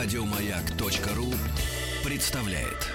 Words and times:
Радиомаяк.ру 0.00 1.34
представляет. 2.08 2.86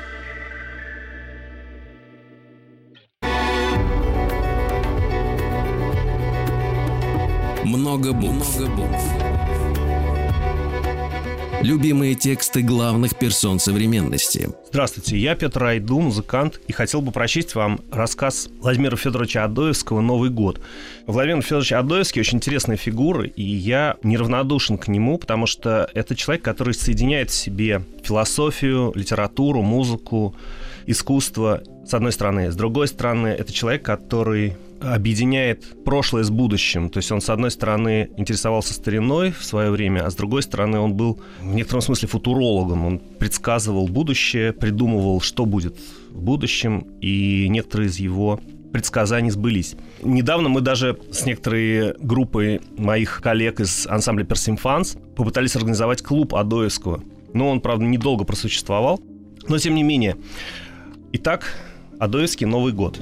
Много 7.66 8.14
букв. 8.14 8.58
Много 8.58 8.72
букв. 8.72 9.33
Любимые 11.64 12.14
тексты 12.16 12.62
главных 12.62 13.16
персон 13.16 13.58
современности. 13.58 14.50
Здравствуйте, 14.70 15.18
я 15.18 15.34
Петр 15.34 15.64
Айду, 15.64 15.98
музыкант, 16.02 16.60
и 16.68 16.74
хотел 16.74 17.02
бы 17.02 17.14
прочесть 17.14 17.56
вам 17.56 17.80
рассказ 17.90 18.50
Владимира 18.60 18.98
Федоровича 18.98 19.46
Адоевского 19.46 20.02
«Новый 20.02 20.30
год». 20.30 20.60
Владимир 21.08 21.42
Федорович 21.42 21.72
Адоевский 21.72 22.20
очень 22.20 22.40
интересная 22.40 22.76
фигура, 22.76 23.26
и 23.26 23.42
я 23.42 23.96
неравнодушен 24.04 24.78
к 24.78 24.90
нему, 24.90 25.18
потому 25.18 25.46
что 25.46 25.90
это 25.94 26.18
человек, 26.18 26.44
который 26.44 26.74
соединяет 26.74 27.30
в 27.30 27.34
себе 27.34 27.82
философию, 28.04 28.92
литературу, 28.94 29.62
музыку, 29.62 30.36
искусство, 30.86 31.64
с 31.88 31.94
одной 31.94 32.12
стороны. 32.12 32.52
С 32.52 32.56
другой 32.58 32.90
стороны, 32.90 33.28
это 33.28 33.54
человек, 33.54 33.84
который 33.84 34.58
объединяет 34.84 35.84
прошлое 35.84 36.24
с 36.24 36.30
будущим. 36.30 36.90
То 36.90 36.98
есть 36.98 37.12
он, 37.12 37.22
с 37.22 37.30
одной 37.30 37.52
стороны, 37.52 38.10
интересовался 38.18 38.74
стариной 38.74 39.32
в 39.32 39.44
свое 39.44 39.72
время, 39.72 40.06
а 40.06 40.12
с 40.12 40.16
другой 40.16 40.44
стороны, 40.44 40.80
он 40.80 40.94
был 40.94 41.20
в 41.42 41.54
некотором 41.54 41.82
смысле 41.82 42.08
футурологом. 42.08 42.86
Он 42.86 43.00
предсказывал 43.00 43.88
будущее, 43.88 44.54
придумывал, 44.54 45.22
что 45.22 45.46
будет 45.46 45.78
в 46.12 46.22
будущем, 46.22 46.88
и 47.02 47.48
некоторые 47.50 47.90
из 47.90 47.98
его 47.98 48.40
предсказаний 48.72 49.30
сбылись. 49.30 49.76
Недавно 50.02 50.50
мы 50.50 50.62
даже 50.62 50.98
с 51.12 51.26
некоторой 51.26 51.94
группой 52.00 52.60
моих 52.78 53.22
коллег 53.22 53.60
из 53.60 53.86
ансамбля 53.88 54.26
Персимфанс 54.26 54.98
попытались 55.16 55.56
организовать 55.56 56.02
клуб 56.02 56.34
Адоевского. 56.34 57.04
Но 57.34 57.50
он, 57.50 57.62
правда, 57.62 57.86
недолго 57.86 58.26
просуществовал. 58.26 59.00
Но, 59.48 59.58
тем 59.58 59.76
не 59.76 59.84
менее. 59.84 60.18
Итак, 61.12 61.56
Адоевский 62.00 62.46
Новый 62.46 62.74
год. 62.74 63.00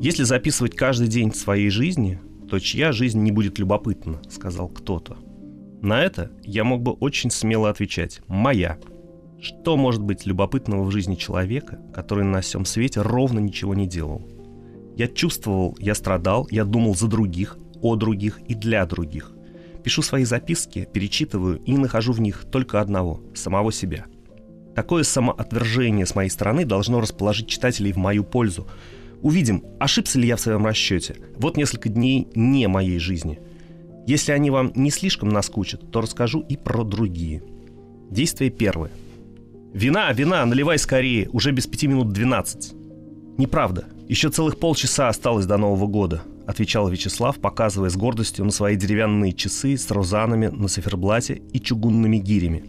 Если 0.00 0.24
записывать 0.24 0.76
каждый 0.76 1.08
день 1.08 1.32
своей 1.32 1.70
жизни, 1.70 2.20
то 2.50 2.58
чья 2.58 2.92
жизнь 2.92 3.20
не 3.20 3.32
будет 3.32 3.58
любопытна, 3.58 4.20
сказал 4.28 4.68
кто-то. 4.68 5.16
На 5.80 6.02
это 6.02 6.30
я 6.42 6.64
мог 6.64 6.82
бы 6.82 6.92
очень 6.92 7.30
смело 7.30 7.70
отвечать 7.70 8.20
«моя». 8.28 8.78
Что 9.40 9.76
может 9.76 10.02
быть 10.02 10.26
любопытного 10.26 10.84
в 10.84 10.90
жизни 10.90 11.14
человека, 11.14 11.78
который 11.94 12.24
на 12.24 12.40
всем 12.40 12.64
свете 12.64 13.02
ровно 13.02 13.38
ничего 13.38 13.74
не 13.74 13.86
делал? 13.86 14.26
Я 14.96 15.08
чувствовал, 15.08 15.76
я 15.78 15.94
страдал, 15.94 16.46
я 16.50 16.64
думал 16.64 16.94
за 16.94 17.06
других, 17.06 17.58
о 17.82 17.96
других 17.96 18.40
и 18.48 18.54
для 18.54 18.84
других. 18.86 19.32
Пишу 19.84 20.02
свои 20.02 20.24
записки, 20.24 20.88
перечитываю 20.92 21.58
и 21.58 21.76
нахожу 21.76 22.12
в 22.12 22.20
них 22.20 22.44
только 22.50 22.80
одного– 22.80 23.20
самого 23.34 23.72
себя. 23.72 24.06
Такое 24.74 25.04
самоотвержение 25.04 26.06
с 26.06 26.14
моей 26.14 26.28
стороны 26.28 26.64
должно 26.64 27.00
расположить 27.00 27.48
читателей 27.48 27.92
в 27.92 27.96
мою 27.96 28.24
пользу, 28.24 28.66
Увидим, 29.22 29.64
ошибся 29.80 30.18
ли 30.18 30.28
я 30.28 30.36
в 30.36 30.40
своем 30.40 30.64
расчете. 30.64 31.16
Вот 31.36 31.56
несколько 31.56 31.88
дней 31.88 32.28
не 32.34 32.68
моей 32.68 32.98
жизни. 32.98 33.38
Если 34.06 34.32
они 34.32 34.50
вам 34.50 34.72
не 34.74 34.90
слишком 34.90 35.30
наскучат, 35.30 35.90
то 35.90 36.00
расскажу 36.00 36.40
и 36.40 36.56
про 36.56 36.84
другие. 36.84 37.42
Действие 38.10 38.50
первое. 38.50 38.90
«Вина, 39.72 40.12
вина, 40.12 40.46
наливай 40.46 40.78
скорее, 40.78 41.28
уже 41.32 41.50
без 41.50 41.66
пяти 41.66 41.86
минут 41.86 42.12
двенадцать». 42.12 42.72
«Неправда. 43.36 43.84
Еще 44.08 44.30
целых 44.30 44.58
полчаса 44.58 45.08
осталось 45.08 45.44
до 45.44 45.58
Нового 45.58 45.86
года»,— 45.86 46.22
отвечал 46.46 46.88
Вячеслав, 46.88 47.38
показывая 47.38 47.90
с 47.90 47.96
гордостью 47.96 48.46
на 48.46 48.52
свои 48.52 48.76
деревянные 48.76 49.34
часы 49.34 49.76
с 49.76 49.90
розанами 49.90 50.46
на 50.46 50.68
циферблате 50.68 51.42
и 51.52 51.60
чугунными 51.60 52.16
гирями. 52.16 52.64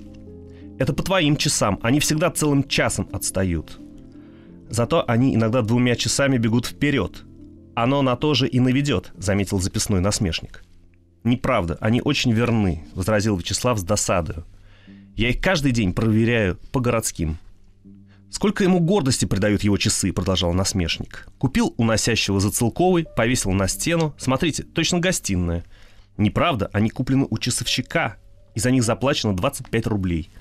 «Это 0.79 0.91
по 0.91 1.01
твоим 1.01 1.37
часам, 1.37 1.79
они 1.81 2.01
всегда 2.01 2.29
целым 2.29 2.67
часом 2.67 3.07
отстают. 3.13 3.79
Зато 4.69 5.03
они 5.07 5.35
иногда 5.35 5.61
двумя 5.61 5.95
часами 5.95 6.37
бегут 6.37 6.65
вперед. 6.65 7.23
Оно 7.75 8.01
на 8.01 8.15
то 8.15 8.33
же 8.33 8.47
и 8.47 8.59
наведет, 8.59 9.11
заметил 9.17 9.59
записной 9.59 10.01
насмешник. 10.01 10.63
Неправда, 11.23 11.77
они 11.79 12.01
очень 12.01 12.31
верны, 12.31 12.85
возразил 12.93 13.37
Вячеслав 13.37 13.77
с 13.77 13.83
досадою. 13.83 14.45
Я 15.15 15.29
их 15.29 15.41
каждый 15.41 15.71
день 15.71 15.93
проверяю 15.93 16.57
по 16.71 16.79
городским. 16.79 17.37
Сколько 18.29 18.63
ему 18.63 18.79
гордости 18.79 19.25
придают 19.25 19.63
его 19.63 19.77
часы, 19.77 20.11
продолжал 20.11 20.53
насмешник. 20.53 21.27
Купил 21.37 21.73
у 21.77 21.83
носящего 21.83 22.39
за 22.39 22.51
целковый, 22.51 23.05
повесил 23.15 23.51
на 23.51 23.67
стену. 23.67 24.13
Смотрите, 24.17 24.63
точно 24.63 24.99
гостиная. 24.99 25.63
Неправда, 26.17 26.69
они 26.73 26.89
куплены 26.89 27.25
у 27.29 27.37
часовщика, 27.37 28.17
и 28.53 28.59
за 28.59 28.71
них 28.71 28.83
заплачено 28.83 29.35
25 29.35 29.87
рублей– 29.87 30.29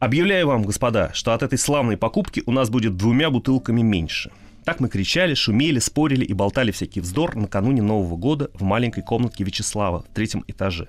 Объявляю 0.00 0.46
вам, 0.46 0.62
господа, 0.62 1.10
что 1.12 1.34
от 1.34 1.42
этой 1.42 1.58
славной 1.58 1.98
покупки 1.98 2.42
у 2.46 2.52
нас 2.52 2.70
будет 2.70 2.96
двумя 2.96 3.28
бутылками 3.28 3.82
меньше. 3.82 4.30
Так 4.64 4.80
мы 4.80 4.88
кричали, 4.88 5.34
шумели, 5.34 5.78
спорили 5.78 6.24
и 6.24 6.32
болтали 6.32 6.70
всякий 6.70 7.02
вздор 7.02 7.36
накануне 7.36 7.82
Нового 7.82 8.16
года 8.16 8.50
в 8.54 8.62
маленькой 8.62 9.02
комнатке 9.02 9.44
Вячеслава 9.44 10.02
в 10.10 10.14
третьем 10.14 10.42
этаже. 10.46 10.88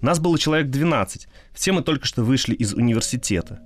Нас 0.00 0.20
было 0.20 0.38
человек 0.38 0.70
12, 0.70 1.26
все 1.52 1.72
мы 1.72 1.82
только 1.82 2.06
что 2.06 2.22
вышли 2.22 2.54
из 2.54 2.72
университета. 2.72 3.58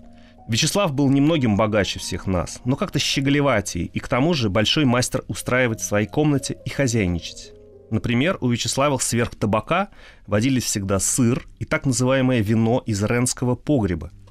Вячеслав 0.49 0.95
был 0.95 1.11
немногим 1.11 1.59
богаче 1.59 1.99
всех 1.99 2.27
нас, 2.27 2.63
но 2.65 2.75
как-то 2.75 2.99
щеголеватее 2.99 3.85
и 3.85 4.01
к 4.01 4.09
тому 4.09 4.33
же 4.33 4.49
большой 4.49 4.87
мастер 4.87 5.25
устраивать 5.29 5.81
в 5.81 5.85
своей 5.85 6.07
комнате 6.07 6.57
и 6.65 6.71
хозяйничать. 6.71 7.53
Например, 7.91 8.39
у 8.41 8.49
Вячеслава 8.49 8.97
сверх 8.97 9.35
табака 9.35 9.91
водились 10.27 10.65
всегда 10.65 11.01
сыр 11.01 11.47
и 11.59 11.67
так 11.67 11.85
называемое 11.85 12.41
вино 12.41 12.83
из 12.87 13.03
ренского 13.03 13.57
погреба– 13.57 14.11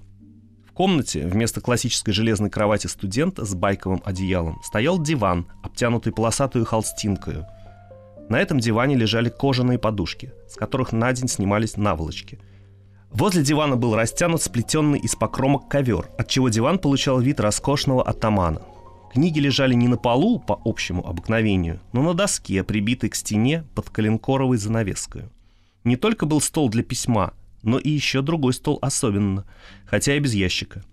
комнате 0.81 1.28
вместо 1.28 1.62
классической 1.62 2.12
железной 2.12 2.50
кровати 2.50 2.88
студента 2.88 3.46
с 3.46 3.53
байковым 3.53 4.02
одеялом 4.03 4.59
стоял 4.64 4.97
диван, 5.00 5.46
обтянутый 5.62 6.12
полосатую 6.12 6.66
холстинкою. 6.66 7.46
На 8.30 8.40
этом 8.40 8.59
диване 8.59 8.96
лежали 8.96 9.30
кожаные 9.30 9.78
подушки, 9.78 10.34
с 10.50 10.56
которых 10.56 10.91
на 10.91 11.14
день 11.14 11.28
снимались 11.28 11.78
наволочки. 11.78 12.40
Возле 13.12 13.44
дивана 13.44 13.78
был 13.78 13.96
растянут 13.96 14.41
сплетенный 14.41 14.97
из 14.97 15.16
покромок 15.16 15.70
ковер, 15.70 16.09
отчего 16.18 16.50
диван 16.50 16.80
получал 16.80 17.20
вид 17.20 17.40
роскошного 17.40 18.02
атамана. 18.02 18.64
Книги 19.14 19.38
лежали 19.38 19.75
не 19.75 19.88
на 19.88 19.97
полу 19.97 20.40
по 20.40 20.59
общему 20.66 21.08
обыкновению, 21.08 21.80
но 21.94 22.02
на 22.02 22.16
доске, 22.16 22.64
прибитой 22.64 23.12
к 23.12 23.16
стене 23.16 23.66
под 23.75 23.91
коленкоровой 23.91 24.58
занавеской. 24.58 25.25
Не 25.84 25.96
только 25.96 26.25
был 26.25 26.41
стол 26.41 26.70
для 26.70 26.81
письма, 26.81 27.34
но 27.63 27.77
и 27.77 27.89
еще 27.89 28.22
другой 28.22 28.53
стол 28.53 28.79
особенно, 28.81 29.45
хотя 29.85 30.16
и 30.16 30.19
без 30.19 30.33
ящика. 30.33 30.83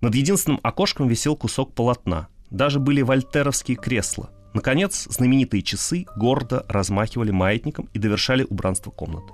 Над 0.00 0.14
единственным 0.14 0.60
окошком 0.62 1.08
висел 1.08 1.36
кусок 1.36 1.74
полотна. 1.74 2.28
Даже 2.50 2.78
были 2.78 3.02
вольтеровские 3.02 3.76
кресла. 3.76 4.30
Наконец, 4.52 5.06
знаменитые 5.10 5.62
часы 5.62 6.06
гордо 6.16 6.64
размахивали 6.68 7.30
маятником 7.30 7.88
и 7.92 7.98
довершали 7.98 8.46
убранство 8.48 8.90
комнаты. 8.90 9.32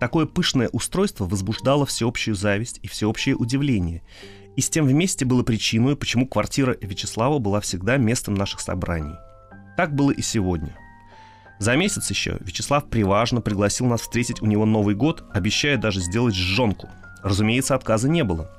Такое 0.00 0.26
пышное 0.26 0.68
устройство 0.72 1.26
возбуждало 1.26 1.86
всеобщую 1.86 2.34
зависть 2.34 2.78
и 2.82 2.88
всеобщее 2.88 3.34
удивление, 3.34 4.02
и 4.56 4.60
с 4.60 4.70
тем 4.70 4.86
вместе 4.86 5.24
было 5.24 5.42
причиной, 5.42 5.96
почему 5.96 6.26
квартира 6.26 6.76
Вячеслава 6.80 7.38
была 7.38 7.60
всегда 7.60 7.96
местом 7.96 8.34
наших 8.34 8.60
собраний. 8.60 9.16
Так 9.76 9.94
было 9.94 10.10
и 10.10 10.22
сегодня– 10.22 10.78
за 11.58 11.74
месяц 11.76 12.10
еще 12.10 12.36
Вячеслав 12.40 12.88
приважно 12.88 13.40
пригласил 13.40 13.86
нас 13.86 14.02
встретить 14.02 14.42
у 14.42 14.46
него 14.46 14.66
Новый 14.66 14.94
год, 14.94 15.24
обещая 15.32 15.78
даже 15.78 16.00
сделать 16.00 16.34
жжонку. 16.34 16.88
Разумеется, 17.22 17.74
отказа 17.74 18.08
не 18.08 18.24
было. 18.24 18.50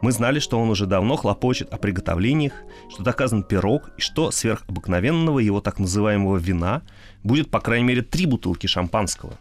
Мы 0.00 0.12
знали, 0.12 0.38
что 0.38 0.60
он 0.60 0.70
уже 0.70 0.86
давно 0.86 1.16
хлопочет 1.16 1.72
о 1.72 1.76
приготовлениях, 1.76 2.52
что 2.88 3.02
доказан 3.02 3.42
пирог 3.42 3.90
и 3.98 4.00
что 4.00 4.30
сверхобыкновенного 4.30 5.40
его 5.40 5.60
так 5.60 5.78
называемого 5.78 6.38
вина 6.38 6.82
будет 7.24 7.50
по 7.50 7.60
крайней 7.60 7.86
мере 7.86 8.02
три 8.02 8.26
бутылки 8.26 8.66
шампанского. 8.66 9.38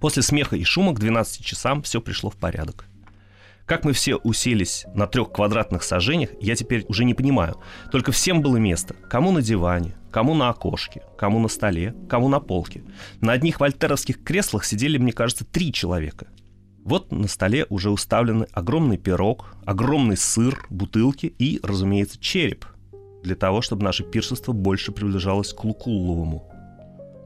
После 0.00 0.22
смеха 0.22 0.54
и 0.54 0.64
шума 0.64 0.94
к 0.94 1.00
12 1.00 1.44
часам 1.44 1.82
все 1.82 2.00
пришло 2.00 2.30
в 2.30 2.36
порядок. 2.36 2.86
Как 3.66 3.82
мы 3.84 3.94
все 3.94 4.16
уселись 4.16 4.84
на 4.94 5.06
трех 5.06 5.32
квадратных 5.32 5.84
сажениях, 5.84 6.30
я 6.38 6.54
теперь 6.54 6.84
уже 6.88 7.04
не 7.04 7.14
понимаю. 7.14 7.56
Только 7.90 8.12
всем 8.12 8.42
было 8.42 8.58
место. 8.58 8.94
Кому 9.08 9.32
на 9.32 9.40
диване, 9.40 9.96
кому 10.10 10.34
на 10.34 10.50
окошке, 10.50 11.02
кому 11.16 11.40
на 11.40 11.48
столе, 11.48 11.94
кому 12.08 12.28
на 12.28 12.40
полке. 12.40 12.84
На 13.22 13.32
одних 13.32 13.60
вольтеровских 13.60 14.22
креслах 14.22 14.66
сидели, 14.66 14.98
мне 14.98 15.12
кажется, 15.12 15.46
три 15.46 15.72
человека. 15.72 16.26
Вот 16.84 17.10
на 17.10 17.26
столе 17.26 17.64
уже 17.70 17.88
уставлены 17.88 18.46
огромный 18.52 18.98
пирог, 18.98 19.56
огромный 19.64 20.18
сыр, 20.18 20.66
бутылки 20.68 21.34
и, 21.38 21.58
разумеется, 21.62 22.20
череп. 22.20 22.66
Для 23.22 23.34
того, 23.34 23.62
чтобы 23.62 23.84
наше 23.84 24.04
пиршество 24.04 24.52
больше 24.52 24.92
приближалось 24.92 25.54
к 25.54 25.64
Лукулловому. 25.64 26.53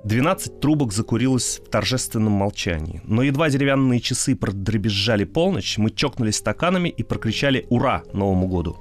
12 0.09 0.61
трубок 0.61 0.95
закурилось 0.95 1.61
в 1.63 1.69
торжественном 1.69 2.33
молчании. 2.33 3.03
Но 3.05 3.23
едва 3.23 3.51
деревянные 3.51 4.01
часы 4.01 4.35
продребезжали 4.35 5.25
полночь, 5.25 5.77
мы 5.77 5.91
чокнулись 5.91 6.37
стаканами 6.37 6.89
и 6.89 7.03
прокричали 7.03 7.67
«Ура!» 7.69 8.03
Новому 8.15 8.49
году. 8.49 8.79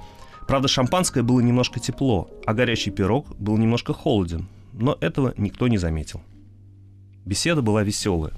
Правда, 0.48 0.70
шампанское 0.70 1.24
было 1.24 1.42
немножко 1.42 1.82
тепло, 1.82 2.30
а 2.46 2.54
горячий 2.54 2.92
пирог 2.92 3.36
был 3.38 3.58
немножко 3.58 3.94
холоден. 3.94 4.48
Но 4.72 4.98
этого 5.02 5.34
никто 5.36 5.68
не 5.68 5.78
заметил. 5.78 6.22
Беседа 7.26 7.62
была 7.62 7.84
веселая. 7.84 8.32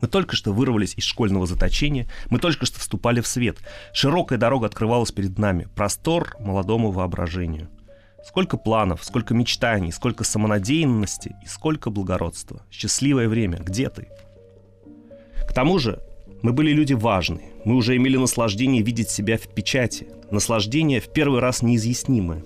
Мы 0.00 0.08
только 0.08 0.34
что 0.34 0.52
вырвались 0.52 0.94
из 0.96 1.04
школьного 1.04 1.46
заточения, 1.46 2.08
мы 2.30 2.40
только 2.40 2.66
что 2.66 2.80
вступали 2.80 3.20
в 3.20 3.28
свет. 3.28 3.58
Широкая 3.94 4.40
дорога 4.40 4.66
открывалась 4.66 5.12
перед 5.12 5.38
нами, 5.38 5.68
простор 5.76 6.34
молодому 6.40 6.90
воображению. 6.90 7.68
Сколько 8.26 8.56
планов, 8.56 9.04
сколько 9.04 9.34
мечтаний, 9.34 9.92
сколько 9.92 10.24
самонадеянности 10.24 11.36
и 11.44 11.46
сколько 11.46 11.90
благородства. 11.90 12.60
Счастливое 12.72 13.28
время, 13.28 13.58
где 13.58 13.88
ты? 13.88 14.08
К 15.48 15.52
тому 15.54 15.78
же, 15.78 16.02
мы 16.42 16.52
были 16.52 16.72
люди 16.72 16.92
важные. 16.92 17.52
Мы 17.64 17.76
уже 17.76 17.96
имели 17.96 18.16
наслаждение 18.16 18.82
видеть 18.82 19.10
себя 19.10 19.38
в 19.38 19.46
печати. 19.54 20.08
Наслаждение 20.32 21.00
в 21.00 21.12
первый 21.12 21.38
раз 21.40 21.62
неизъяснимое. 21.62 22.42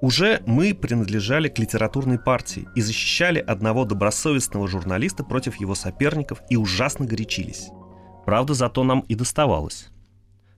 Уже 0.00 0.40
мы 0.46 0.72
принадлежали 0.74 1.48
к 1.48 1.58
литературной 1.58 2.18
партии 2.18 2.66
и 2.74 2.80
защищали 2.80 3.38
одного 3.38 3.84
добросовестного 3.84 4.66
журналиста 4.66 5.24
против 5.24 5.60
его 5.60 5.74
соперников 5.74 6.40
и 6.48 6.56
ужасно 6.56 7.04
горячились. 7.04 7.68
Правда, 8.24 8.54
зато 8.54 8.82
нам 8.82 9.00
и 9.08 9.14
доставалось. 9.14 9.91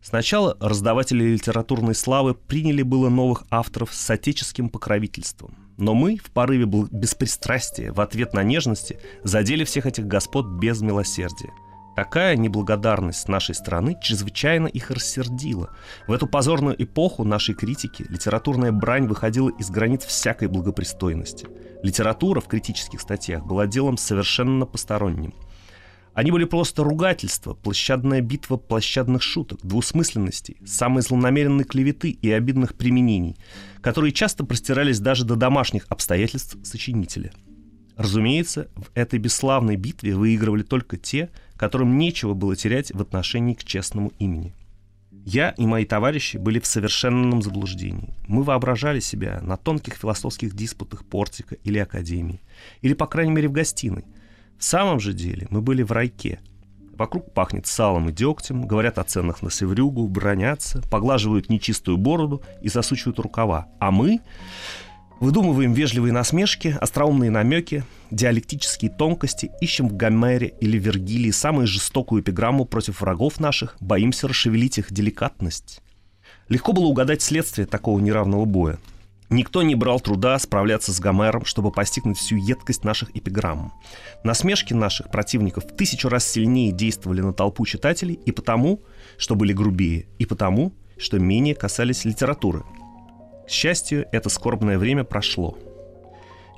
Сначала 0.05 0.55
раздаватели 0.61 1.25
литературной 1.25 1.95
славы 1.95 2.35
приняли 2.35 2.83
было 2.83 3.09
новых 3.09 3.45
авторов 3.49 3.95
с 3.95 4.11
отеческим 4.11 4.69
покровительством. 4.69 5.56
Но 5.79 5.95
мы, 5.95 6.19
в 6.19 6.31
порыве 6.31 6.67
беспристрастия, 6.67 7.91
в 7.91 8.01
ответ 8.03 8.35
на 8.35 8.43
нежности, 8.43 9.01
задели 9.23 9.65
всех 9.65 9.87
этих 9.87 10.06
господ 10.06 10.47
без 10.47 10.83
милосердия– 10.83 11.51
Такая 11.95 12.37
неблагодарность 12.37 13.29
нашей 13.29 13.55
стороны 13.55 13.97
чрезвычайно 14.01 14.67
их 14.67 14.91
рассердила. 14.91 15.71
В 16.09 16.12
эту 16.12 16.27
позорную 16.27 16.83
эпоху 16.83 17.23
нашей 17.23 17.55
критики 17.55 18.05
литературная 18.09 18.73
брань 18.73 19.06
выходила 19.06 19.51
из 19.51 19.71
границ 19.71 20.05
всякой 20.05 20.49
благопристойности. 20.49 21.47
Литература 21.85 22.41
в 22.41 22.49
критических 22.49 23.01
статьях 23.01 23.45
была 23.45 23.69
делом 23.69 23.97
совершенно 23.97 24.67
посторонним. 24.67 25.35
Они 26.14 26.31
были 26.31 26.44
просто 26.44 26.84
ругательства, 26.84 27.55
площадная 27.55 28.20
битва 28.20 28.56
площадных 28.56 29.22
шуток, 29.22 29.61
двусмысленностей, 29.62 30.56
самой 30.64 31.02
злонамеренной 31.02 31.64
клеветы 31.64 32.11
и 32.11 32.31
обидных 32.31 32.75
применений, 32.75 33.37
которые 33.81 34.12
часто 34.12 34.44
простирались 34.44 35.00
даже 35.00 35.25
до 35.25 35.34
домашних 35.34 35.87
обстоятельств 35.88 36.56
сочинителя. 36.62 37.32
Разумеется, 37.96 38.69
в 38.76 38.90
этой 38.94 39.19
бесславной 39.19 39.76
битве 39.76 40.14
выигрывали 40.14 40.62
только 40.62 40.96
те, 40.96 41.31
которым 41.56 41.99
нечего 41.99 42.34
было 42.34 42.56
терять 42.56 42.93
в 42.93 43.00
отношении 43.00 43.55
к 43.55 43.64
честному 43.64 44.12
имени. 44.19 44.55
Я 45.26 45.50
и 45.50 45.64
мои 45.64 45.84
товарищи 45.84 46.37
были 46.37 46.60
в 46.60 46.67
совершенном 46.67 47.40
заблуждении. 47.40 48.14
Мы 48.26 48.43
воображали 48.43 49.00
себя 49.00 49.40
на 49.43 49.56
тонких 49.56 49.94
философских 49.94 50.55
диспутах 50.55 51.05
портика 51.05 51.55
или 51.64 51.78
академии, 51.78 52.40
или, 52.82 52.93
по 52.94 53.06
крайней 53.06 53.32
мере, 53.32 53.49
в 53.49 53.52
гостиной. 53.52 54.05
В 54.59 54.65
самом 54.65 55.01
же 55.01 55.12
деле 55.12 55.47
мы 55.51 55.61
были 55.61 55.83
в 55.83 55.93
райке. 55.93 56.41
Вокруг 56.97 57.33
пахнет 57.35 57.67
салом 57.67 58.09
и 58.09 58.12
дегтем, 58.12 58.67
говорят 58.67 58.99
о 58.99 59.05
ценах 59.05 59.43
на 59.43 59.51
севрюгу, 59.51 60.06
бронятся, 60.09 60.81
поглаживают 60.91 61.49
нечистую 61.49 61.97
бороду 61.99 62.43
и 62.62 62.69
засучивают 62.69 63.19
рукава. 63.19 63.67
А 63.81 63.91
мы 63.91 64.21
Выдумываем 65.21 65.73
вежливые 65.73 66.12
насмешки, 66.12 66.77
остроумные 66.81 67.31
намеки, 67.31 67.85
диалектические 68.11 68.91
тонкости, 68.91 69.53
ищем 69.61 69.89
в 69.89 69.97
Гомере 69.97 70.53
или 70.61 70.77
Вергилии 70.77 71.31
самую 71.31 71.67
жестокую 71.67 72.21
эпиграмму 72.21 72.65
против 72.65 73.01
врагов 73.01 73.41
наших, 73.41 73.77
боимся 73.81 74.29
расшевелить 74.29 74.79
их 74.79 74.93
деликатность. 74.93 75.81
Легко 76.49 76.73
было 76.73 76.87
угадать 76.87 77.23
следствие 77.23 77.67
такого 77.67 78.01
неравного 78.01 78.45
боя. 78.45 78.79
Никто 79.34 79.62
не 79.62 79.75
брал 79.75 80.00
труда 80.00 80.38
справляться 80.38 80.92
с 80.92 81.00
Гомером, 81.00 81.44
чтобы 81.44 81.70
постигнуть 81.70 82.19
всю 82.19 82.36
едкость 82.36 82.84
наших 82.84 83.14
эпиграмм. 83.16 83.72
Насмешки 84.22 84.72
наших 84.72 85.10
противников 85.10 85.64
в 85.64 85.76
тысячу 85.76 86.08
раз 86.08 86.26
сильнее 86.26 86.72
действовали 86.72 87.20
на 87.20 87.32
толпу 87.32 87.66
читателей 87.66 88.14
и 88.14 88.32
потому, 88.32 88.81
что 89.19 89.34
были 89.34 89.52
грубее, 89.52 90.06
и 90.19 90.26
потому, 90.26 90.72
что 90.96 91.19
менее 91.19 91.54
касались 91.54 92.04
литературы– 92.04 92.62
к 93.46 93.50
счастью, 93.50 94.06
это 94.10 94.31
скорбное 94.31 94.78
время 94.78 95.04
прошло. 95.04 95.58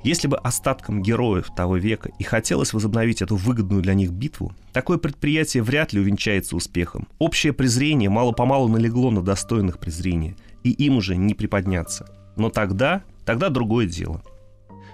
Если 0.03 0.27
бы 0.27 0.37
остаткам 0.37 1.01
героев 1.01 1.49
того 1.55 1.75
века 1.75 2.11
и 2.17 2.23
хотелось 2.23 2.71
возобновить 2.71 3.21
эту 3.21 3.35
выгодную 3.35 3.81
для 3.81 3.93
них 3.93 4.11
битву, 4.11 4.53
такое 4.71 4.97
предприятие 4.97 5.63
вряд 5.63 5.91
ли 5.91 5.99
увенчается 5.99 6.55
успехом. 6.55 7.07
Общее 7.19 7.51
презрение 7.51 8.09
мало-помалу 8.09 8.69
налегло 8.69 9.11
на 9.11 9.21
достойных 9.21 9.79
презрения, 9.79 10.37
и 10.63 10.71
им 10.71 10.97
уже 10.97 11.17
не 11.17 11.33
приподняться. 11.33 12.07
Но 12.37 12.49
тогда, 12.49 13.03
тогда 13.25 13.49
другое 13.49 13.87
дело. 13.87 14.21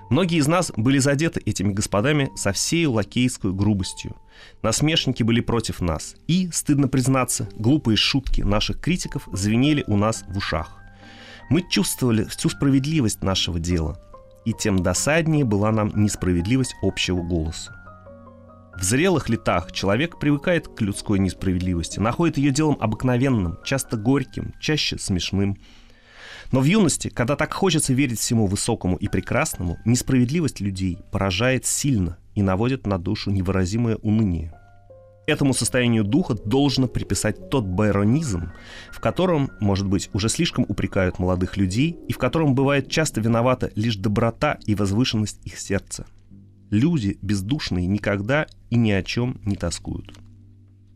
Многие 0.10 0.38
из 0.38 0.48
нас 0.48 0.72
были 0.76 0.98
задеты 0.98 1.42
этими 1.46 1.74
господами 1.74 2.32
со 2.36 2.52
всей 2.52 2.86
лакейской 2.86 3.52
грубостью. 3.52 4.16
Насмешники 4.62 5.24
были 5.24 5.42
против 5.42 5.82
нас, 5.82 6.16
и, 6.28 6.50
стыдно 6.52 6.88
признаться, 6.88 7.50
глупые 7.56 7.98
шутки 7.98 8.42
наших 8.42 8.80
критиков 8.80 9.28
звенели 9.32 9.84
у 9.88 9.98
нас 9.98 10.24
в 10.28 10.38
ушах. 10.38 10.80
Мы 11.50 11.64
чувствовали 11.68 12.24
всю 12.26 12.50
справедливость 12.50 13.24
нашего 13.24 13.60
дела, 13.60 14.00
и 14.46 14.54
тем 14.54 14.80
досаднее 14.80 15.46
была 15.46 15.72
нам 15.72 15.92
несправедливость 15.96 16.76
общего 16.82 17.22
голоса. 17.22 17.76
В 18.76 18.84
зрелых 18.84 19.30
летах 19.30 19.72
человек 19.72 20.20
привыкает 20.20 20.68
к 20.68 20.82
людской 20.82 21.20
несправедливости, 21.20 22.00
находит 22.00 22.38
ее 22.38 22.52
делом 22.52 22.78
обыкновенным, 22.80 23.60
часто 23.64 23.98
горьким, 23.98 24.54
чаще 24.60 24.98
смешным. 24.98 25.58
Но 26.54 26.62
в 26.62 26.64
юности, 26.64 27.10
когда 27.10 27.36
так 27.36 27.52
хочется 27.54 27.94
верить 27.94 28.20
всему 28.20 28.48
высокому 28.48 28.96
и 28.96 29.10
прекрасному, 29.10 29.78
несправедливость 29.84 30.62
людей 30.62 31.00
поражает 31.12 31.66
сильно 31.66 32.18
и 32.34 32.42
наводит 32.42 32.88
на 32.88 32.98
душу 32.98 33.32
невыразимое 33.32 33.98
уныние– 33.98 34.54
Этому 35.26 35.54
состоянию 35.54 36.04
духа 36.04 36.34
должно 36.34 36.88
приписать 36.88 37.50
тот 37.50 37.66
байронизм, 37.66 38.52
в 38.92 39.00
котором, 39.00 39.52
может 39.62 39.88
быть, 39.88 40.10
уже 40.14 40.28
слишком 40.28 40.66
упрекают 40.68 41.18
молодых 41.18 41.56
людей 41.56 41.98
и 42.10 42.14
в 42.14 42.18
котором 42.18 42.56
бывает 42.56 42.90
часто 42.90 43.22
виновата 43.22 43.72
лишь 43.76 43.96
доброта 43.96 44.60
и 44.66 44.76
возвышенность 44.76 45.40
их 45.46 45.58
сердца. 45.60 46.06
Люди 46.72 47.18
бездушные 47.22 47.88
никогда 47.88 48.48
и 48.70 48.76
ни 48.76 48.92
о 48.92 49.02
чем 49.02 49.40
не 49.46 49.56
тоскуют. 49.56 50.14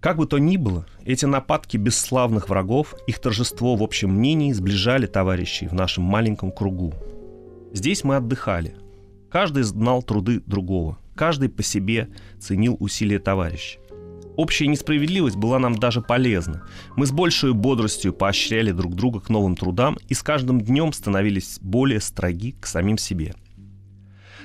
Как 0.07 0.15
бы 0.15 0.25
то 0.25 0.37
ни 0.37 0.55
было, 0.55 0.85
эти 1.03 1.25
нападки 1.25 1.75
бесславных 1.75 2.47
врагов, 2.47 2.95
их 3.07 3.19
торжество 3.19 3.75
в 3.75 3.83
общем 3.83 4.09
мнении 4.11 4.53
сближали 4.53 5.05
товарищей 5.05 5.67
в 5.67 5.73
нашем 5.73 6.05
маленьком 6.05 6.49
кругу. 6.49 6.93
Здесь 7.73 8.05
мы 8.05 8.15
отдыхали. 8.15 8.77
Каждый 9.29 9.63
знал 9.63 10.01
труды 10.01 10.41
другого, 10.45 10.97
каждый 11.13 11.49
по 11.49 11.61
себе 11.61 12.07
ценил 12.39 12.77
усилия 12.79 13.19
товарища. 13.19 13.79
Общая 14.37 14.67
несправедливость 14.67 15.35
была 15.35 15.59
нам 15.59 15.75
даже 15.75 15.99
полезна. 15.99 16.63
Мы 16.95 17.05
с 17.05 17.11
большей 17.11 17.51
бодростью 17.51 18.13
поощряли 18.13 18.71
друг 18.71 18.95
друга 18.95 19.19
к 19.19 19.27
новым 19.27 19.57
трудам 19.57 19.97
и 20.07 20.13
с 20.13 20.23
каждым 20.23 20.61
днем 20.61 20.93
становились 20.93 21.59
более 21.59 21.99
строги 21.99 22.55
к 22.61 22.65
самим 22.65 22.97
себе. 22.97 23.35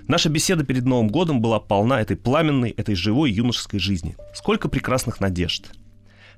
Наша 0.09 0.29
беседа 0.29 0.65
перед 0.65 0.85
Новым 0.85 1.09
годом 1.09 1.41
была 1.41 1.61
полна 1.61 2.01
этой 2.01 2.17
пламенной, 2.17 2.71
этой 2.71 2.95
живой 2.95 3.31
юношеской 3.31 3.79
жизни. 3.79 4.17
Сколько 4.35 4.69
прекрасных 4.69 5.21
надежд. 5.21 5.71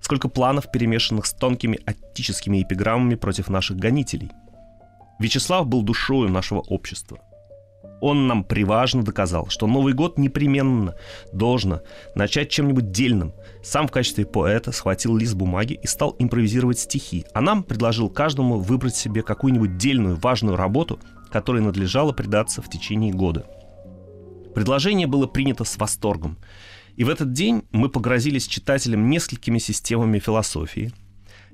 Сколько 0.00 0.28
планов, 0.28 0.71
перемешанных 0.71 1.26
с 1.26 1.33
тонкими 1.33 1.80
аттическими 1.87 2.62
эпиграммами 2.62 3.14
против 3.14 3.49
наших 3.49 3.78
гонителей. 3.78 4.30
Вячеслав 5.18 5.66
был 5.66 5.83
душою 5.83 6.28
нашего 6.28 6.61
общества– 6.61 7.18
он 8.06 8.26
нам 8.26 8.44
приважно 8.44 9.02
доказал, 9.02 9.47
что 9.49 9.66
Новый 9.66 9.94
год 9.94 10.18
непременно 10.18 10.94
должно 11.33 11.80
начать 12.14 12.50
чем-нибудь 12.50 12.90
дельным. 12.90 13.33
Сам 13.62 13.88
в 13.88 13.92
качестве 13.92 14.26
поэта 14.26 14.73
схватил 14.73 15.16
лист 15.16 15.35
бумаги 15.35 15.80
и 15.83 15.87
стал 15.87 16.14
импровизировать 16.18 16.78
стихи, 16.78 17.25
а 17.33 17.40
нам 17.40 17.62
предложил 17.62 18.11
каждому 18.11 18.59
выбрать 18.59 18.94
себе 18.94 19.23
какую-нибудь 19.23 19.78
дельную, 19.78 20.16
важную 20.16 20.54
работу, 20.54 21.00
которой 21.31 21.62
надлежало 21.62 22.12
предаться 22.12 22.62
в 22.62 22.71
течение 22.71 23.12
года. 23.12 23.47
Предложение 24.54 25.07
было 25.07 25.26
принято 25.26 25.64
с 25.64 25.76
восторгом. 25.76 26.38
И 26.97 27.04
в 27.04 27.09
этот 27.09 27.33
день 27.33 27.64
мы 27.73 27.88
погрозились 27.88 28.47
читателям 28.47 29.11
несколькими 29.11 29.59
системами 29.59 30.19
философии, 30.21 30.93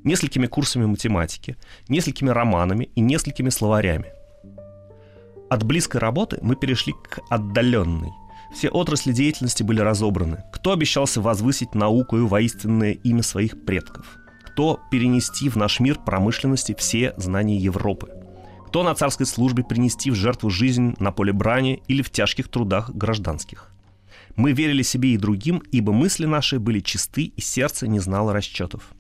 несколькими 0.04 0.46
курсами 0.46 0.84
математики, 0.84 1.56
несколькими 1.88 2.30
романами 2.30 2.90
и 2.94 3.00
несколькими 3.00 3.48
словарями– 3.48 4.12
от 5.50 5.64
близкой 5.64 5.96
работы 5.96 6.38
мы 6.42 6.54
перешли 6.54 6.92
к 6.92 7.18
отдаленной. 7.28 8.12
Все 8.54 8.68
отрасли 8.68 9.12
деятельности 9.12 9.64
были 9.64 9.80
разобраны. 9.80 10.44
Кто 10.52 10.70
обещался 10.70 11.20
возвысить 11.20 11.74
науку 11.74 12.16
и 12.16 12.20
воинственное 12.20 12.92
имя 12.92 13.24
своих 13.24 13.64
предков? 13.64 14.06
Кто 14.44 14.78
перенести 14.92 15.48
в 15.48 15.56
наш 15.56 15.80
мир 15.80 15.98
промышленности 15.98 16.76
все 16.78 17.14
знания 17.16 17.56
Европы? 17.56 18.10
Кто 18.70 18.84
на 18.84 18.94
царской 18.94 19.26
службе 19.26 19.64
принести 19.64 20.12
в 20.12 20.14
жертву 20.14 20.48
жизнь 20.48 20.94
на 21.00 21.10
поле 21.10 21.32
брани 21.32 21.82
или 21.88 22.02
в 22.02 22.10
тяжких 22.10 22.46
трудах 22.46 22.88
гражданских? 22.90 23.66
Мы 24.36 24.52
верили 24.52 24.82
себе 24.82 25.08
и 25.08 25.16
другим, 25.16 25.60
ибо 25.72 25.92
мысли 25.92 26.24
наши 26.24 26.60
были 26.60 26.78
чисты 26.78 27.24
и 27.24 27.40
сердце 27.40 27.88
не 27.88 27.98
знало 27.98 28.32
расчетов. 28.32 28.92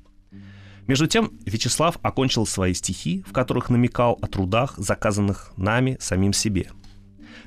Между 0.88 1.06
тем, 1.06 1.30
Вячеслав 1.46 1.98
окончил 2.02 2.46
свои 2.46 2.74
стихи, 2.74 3.24
в 3.24 3.32
которых 3.32 3.70
намекал 3.70 4.18
о 4.20 4.26
трудах, 4.26 4.74
заказанных 4.76 5.52
нами 5.56 5.98
самим 6.00 6.32
себе. 6.32 6.72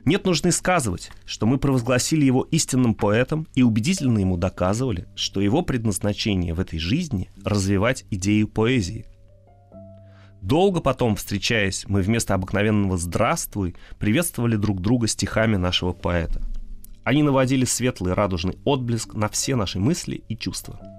Нет 0.06 0.26
нужды 0.26 0.54
сказывать, 0.54 1.12
что 1.26 1.46
мы 1.46 1.58
провозгласили 1.58 2.24
его 2.24 2.44
истинным 2.44 2.96
поэтом 2.96 3.50
и 3.54 3.64
убедительно 3.64 4.20
ему 4.20 4.38
доказывали, 4.38 5.10
что 5.16 5.42
его 5.42 5.62
предназначение 5.62 6.54
в 6.54 6.62
этой 6.62 6.80
жизни– 6.80 7.30
развивать 7.44 8.06
идею 8.12 8.48
поэзии. 8.48 9.08
Долго 10.44 10.82
потом, 10.82 11.16
встречаясь, 11.16 11.86
мы 11.88 12.02
вместо 12.02 12.36
обыкновенного 12.36 12.98
«здравствуй» 12.98 13.76
приветствовали 13.98 14.56
друг 14.56 14.82
друга 14.82 15.08
стихами 15.08 15.56
нашего 15.56 15.94
поэта. 15.94 16.42
Они 17.04 17.24
наводили 17.24 17.66
светлый 17.66 18.14
радужный 18.14 18.58
отблеск 18.64 19.16
на 19.16 19.28
все 19.30 19.56
наши 19.56 19.80
мысли 19.80 20.24
и 20.28 20.38
чувства– 20.38 20.80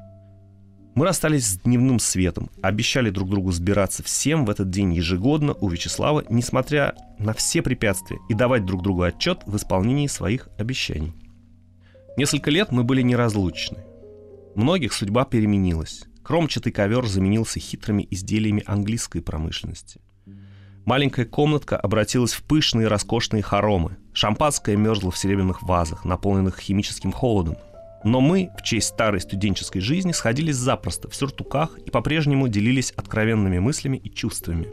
мы 0.95 1.07
расстались 1.07 1.47
с 1.49 1.59
дневным 1.59 1.99
светом, 1.99 2.51
обещали 2.63 3.11
друг 3.11 3.29
другу 3.29 3.51
сбираться 3.51 4.05
всем 4.05 4.45
в 4.45 4.51
этот 4.51 4.71
день 4.71 4.93
ежегодно 4.93 5.55
у 5.55 5.69
Вячеслава, 5.69 6.23
несмотря 6.29 6.95
на 7.19 7.33
все 7.33 7.63
препятствия, 7.63 8.21
и 8.29 8.35
давать 8.35 8.65
друг 8.65 8.83
другу 8.83 9.03
отчет 9.03 9.41
в 9.45 9.57
исполнении 9.57 10.07
своих 10.07 10.49
обещаний. 10.57 11.13
Несколько 12.17 12.53
лет 12.53 12.71
мы 12.71 12.85
были 12.85 13.03
неразлучны. 13.03 13.79
Многих 14.55 14.93
судьба 14.93 15.25
переменилась. 15.25 16.05
Кромчатый 16.25 16.73
ковер 16.73 17.07
заменился 17.07 17.61
хитрыми 17.61 18.09
изделиями 18.11 18.65
английской 18.67 19.21
промышленности. 19.21 20.01
Маленькая 20.87 21.27
комнатка 21.27 21.77
обратилась 21.77 22.33
в 22.33 22.43
пышные 22.43 22.89
роскошные 22.89 23.43
хоромы. 23.43 23.99
Шампанское 24.15 24.77
мерзло 24.77 25.11
в 25.11 25.19
серебряных 25.19 25.63
вазах, 25.63 26.05
наполненных 26.07 26.59
химическим 26.59 27.13
холодом, 27.13 27.57
но 28.05 28.21
мы 28.21 28.51
в 28.59 28.63
честь 28.63 28.89
старой 28.89 29.21
студенческой 29.21 29.81
жизни 29.81 30.13
сходились 30.13 30.57
запросто 30.57 31.09
в 31.09 31.15
сюртуках 31.15 31.79
и 31.79 31.91
по-прежнему 31.91 32.49
делились 32.49 32.93
откровенными 32.93 33.59
мыслями 33.59 33.99
и 33.99 34.11
чувствами. 34.11 34.69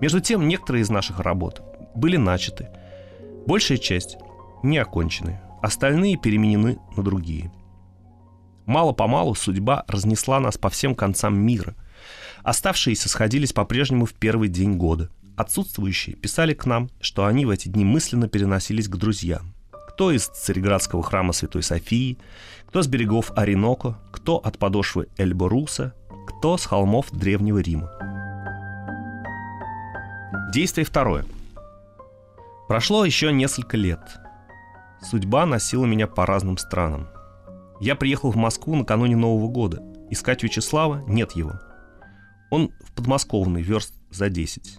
Между 0.00 0.20
тем, 0.20 0.48
некоторые 0.48 0.82
из 0.82 0.90
наших 0.90 1.20
работ 1.20 1.62
были 1.94 2.16
начаты. 2.16 2.68
Большая 3.46 3.78
часть 3.78 4.16
не 4.62 4.78
окончены, 4.78 5.40
остальные 5.62 6.16
переменены 6.16 6.78
на 6.96 7.02
другие. 7.02 7.50
Мало-помалу 8.68 9.34
судьба 9.34 9.84
разнесла 9.88 10.38
нас 10.38 10.58
по 10.58 10.68
всем 10.68 10.94
концам 10.94 11.36
мира. 11.36 11.74
Оставшиеся 12.44 13.08
сходились 13.08 13.54
по-прежнему 13.54 14.04
в 14.04 14.12
первый 14.12 14.48
день 14.48 14.76
года. 14.76 15.08
Отсутствующие 15.36 16.14
писали 16.14 16.52
к 16.52 16.66
нам, 16.66 16.90
что 17.00 17.24
они 17.24 17.46
в 17.46 17.50
эти 17.50 17.68
дни 17.68 17.84
мысленно 17.84 18.28
переносились 18.28 18.86
к 18.86 18.96
друзьям 18.96 19.54
кто 19.98 20.12
из 20.12 20.28
Цареградского 20.28 21.02
храма 21.02 21.32
Святой 21.32 21.64
Софии, 21.64 22.18
кто 22.68 22.82
с 22.82 22.86
берегов 22.86 23.32
Ореноко, 23.34 23.98
кто 24.12 24.36
от 24.36 24.56
подошвы 24.56 25.08
Эльборуса, 25.16 25.92
кто 26.28 26.56
с 26.56 26.66
холмов 26.66 27.10
Древнего 27.10 27.58
Рима. 27.58 27.90
Действие 30.52 30.84
второе. 30.84 31.24
Прошло 32.68 33.04
еще 33.04 33.32
несколько 33.32 33.76
лет. 33.76 33.98
Судьба 35.02 35.46
носила 35.46 35.84
меня 35.84 36.06
по 36.06 36.24
разным 36.26 36.58
странам. 36.58 37.08
Я 37.80 37.94
приехал 37.94 38.30
в 38.30 38.36
Москву 38.36 38.74
накануне 38.74 39.16
Нового 39.16 39.48
года. 39.48 39.82
Искать 40.10 40.42
Вячеслава 40.42 41.04
нет 41.06 41.32
его. 41.32 41.60
Он 42.50 42.72
в 42.80 42.92
подмосковный, 42.92 43.62
верст 43.62 43.94
за 44.10 44.30
10. 44.30 44.78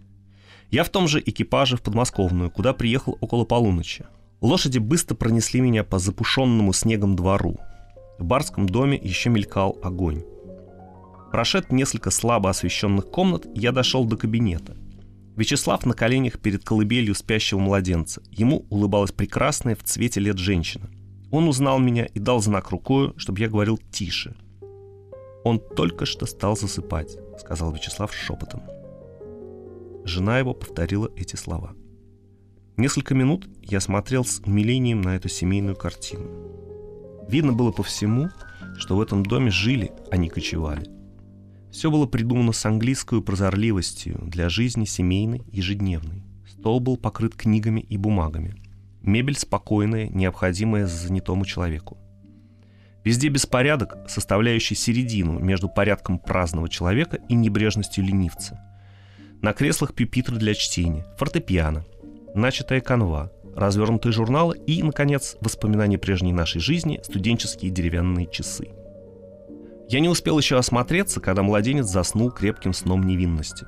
Я 0.71 0.83
в 0.83 0.89
том 0.89 1.07
же 1.07 1.21
экипаже 1.25 1.77
в 1.77 1.81
подмосковную, 1.81 2.51
куда 2.51 2.73
приехал 2.73 3.17
около 3.21 3.45
полуночи. 3.45 4.05
Лошади 4.41 4.79
быстро 4.79 5.15
пронесли 5.15 5.61
меня 5.61 5.83
по 5.83 5.99
запушенному 5.99 6.73
снегом 6.73 7.15
двору. 7.15 7.57
В 8.17 8.25
барском 8.25 8.67
доме 8.67 8.99
еще 9.01 9.29
мелькал 9.29 9.77
огонь. 9.81 10.23
Прошед 11.31 11.71
несколько 11.71 12.11
слабо 12.11 12.49
освещенных 12.49 13.09
комнат, 13.09 13.47
я 13.55 13.71
дошел 13.71 14.03
до 14.03 14.17
кабинета. 14.17 14.75
Вячеслав 15.35 15.85
на 15.85 15.93
коленях 15.93 16.39
перед 16.39 16.63
колыбелью 16.65 17.15
спящего 17.15 17.59
младенца. 17.59 18.21
Ему 18.31 18.65
улыбалась 18.69 19.11
прекрасная 19.11 19.75
в 19.75 19.83
цвете 19.83 20.19
лет 20.19 20.37
женщина. 20.37 20.89
Он 21.31 21.47
узнал 21.47 21.79
меня 21.79 22.05
и 22.05 22.19
дал 22.19 22.41
знак 22.41 22.71
рукою, 22.71 23.13
чтобы 23.17 23.39
я 23.39 23.49
говорил 23.49 23.77
тише. 23.91 24.35
«Он 25.43 25.59
только 25.59 26.05
что 26.05 26.25
стал 26.25 26.57
засыпать»,— 26.57 27.17
сказал 27.39 27.71
Вячеслав 27.71 28.13
шепотом. 28.13 28.61
Жена 30.03 30.39
его 30.39 30.53
повторила 30.53 31.09
эти 31.15 31.35
слова— 31.35 31.73
Несколько 32.79 33.13
минут 33.13 33.45
я 33.61 33.81
смотрел 33.81 34.23
с 34.23 34.39
умилением 34.39 35.01
на 35.01 35.17
эту 35.17 35.27
семейную 35.27 35.75
картину. 35.75 36.29
Видно 37.27 37.51
было 37.51 37.73
по 37.73 37.83
всему, 37.83 38.29
что 38.77 38.95
в 38.95 39.01
этом 39.01 39.25
доме 39.25 39.51
жили, 39.51 39.91
а 40.09 40.15
не 40.15 40.29
кочевали. 40.29 40.89
Все 41.73 41.91
было 41.91 42.05
придумано 42.05 42.53
с 42.53 42.65
английской 42.65 43.21
прозорливостью 43.21 44.21
для 44.23 44.47
жизни 44.47 44.85
семейной, 44.85 45.41
ежедневной. 45.51 46.23
Стол 46.49 46.79
был 46.79 46.95
покрыт 46.95 47.35
книгами 47.35 47.81
и 47.81 47.97
бумагами. 47.97 48.55
Мебель 49.01 49.37
спокойная, 49.37 50.09
необходимая 50.09 50.87
занятому 50.87 51.45
человеку. 51.45 51.97
Везде 53.03 53.29
беспорядок, 53.29 53.97
составляющий 54.07 54.75
середину 54.75 55.39
между 55.39 55.69
порядком 55.69 56.19
праздного 56.19 56.69
человека 56.69 57.17
и 57.29 57.33
небрежностью 57.33 58.03
ленивца. 58.03 58.59
На 59.41 59.53
креслах 59.53 59.93
пюпитры 59.93 60.37
для 60.37 60.53
чтения, 60.53 61.05
фортепиано– 61.17 61.85
начатая 62.33 62.81
канва, 62.81 63.31
развернутые 63.55 64.13
журналы 64.13 64.57
и, 64.57 64.81
наконец, 64.83 65.37
воспоминания 65.41 65.97
прежней 65.97 66.33
нашей 66.33 66.61
жизни, 66.61 66.99
студенческие 67.03 67.71
деревянные 67.71 68.27
часы. 68.27 68.69
Я 69.89 69.99
не 69.99 70.09
успел 70.09 70.37
еще 70.37 70.57
осмотреться, 70.57 71.19
когда 71.19 71.41
младенец 71.41 71.87
заснул 71.87 72.31
крепким 72.31 72.73
сном 72.73 73.03
невинности. 73.03 73.65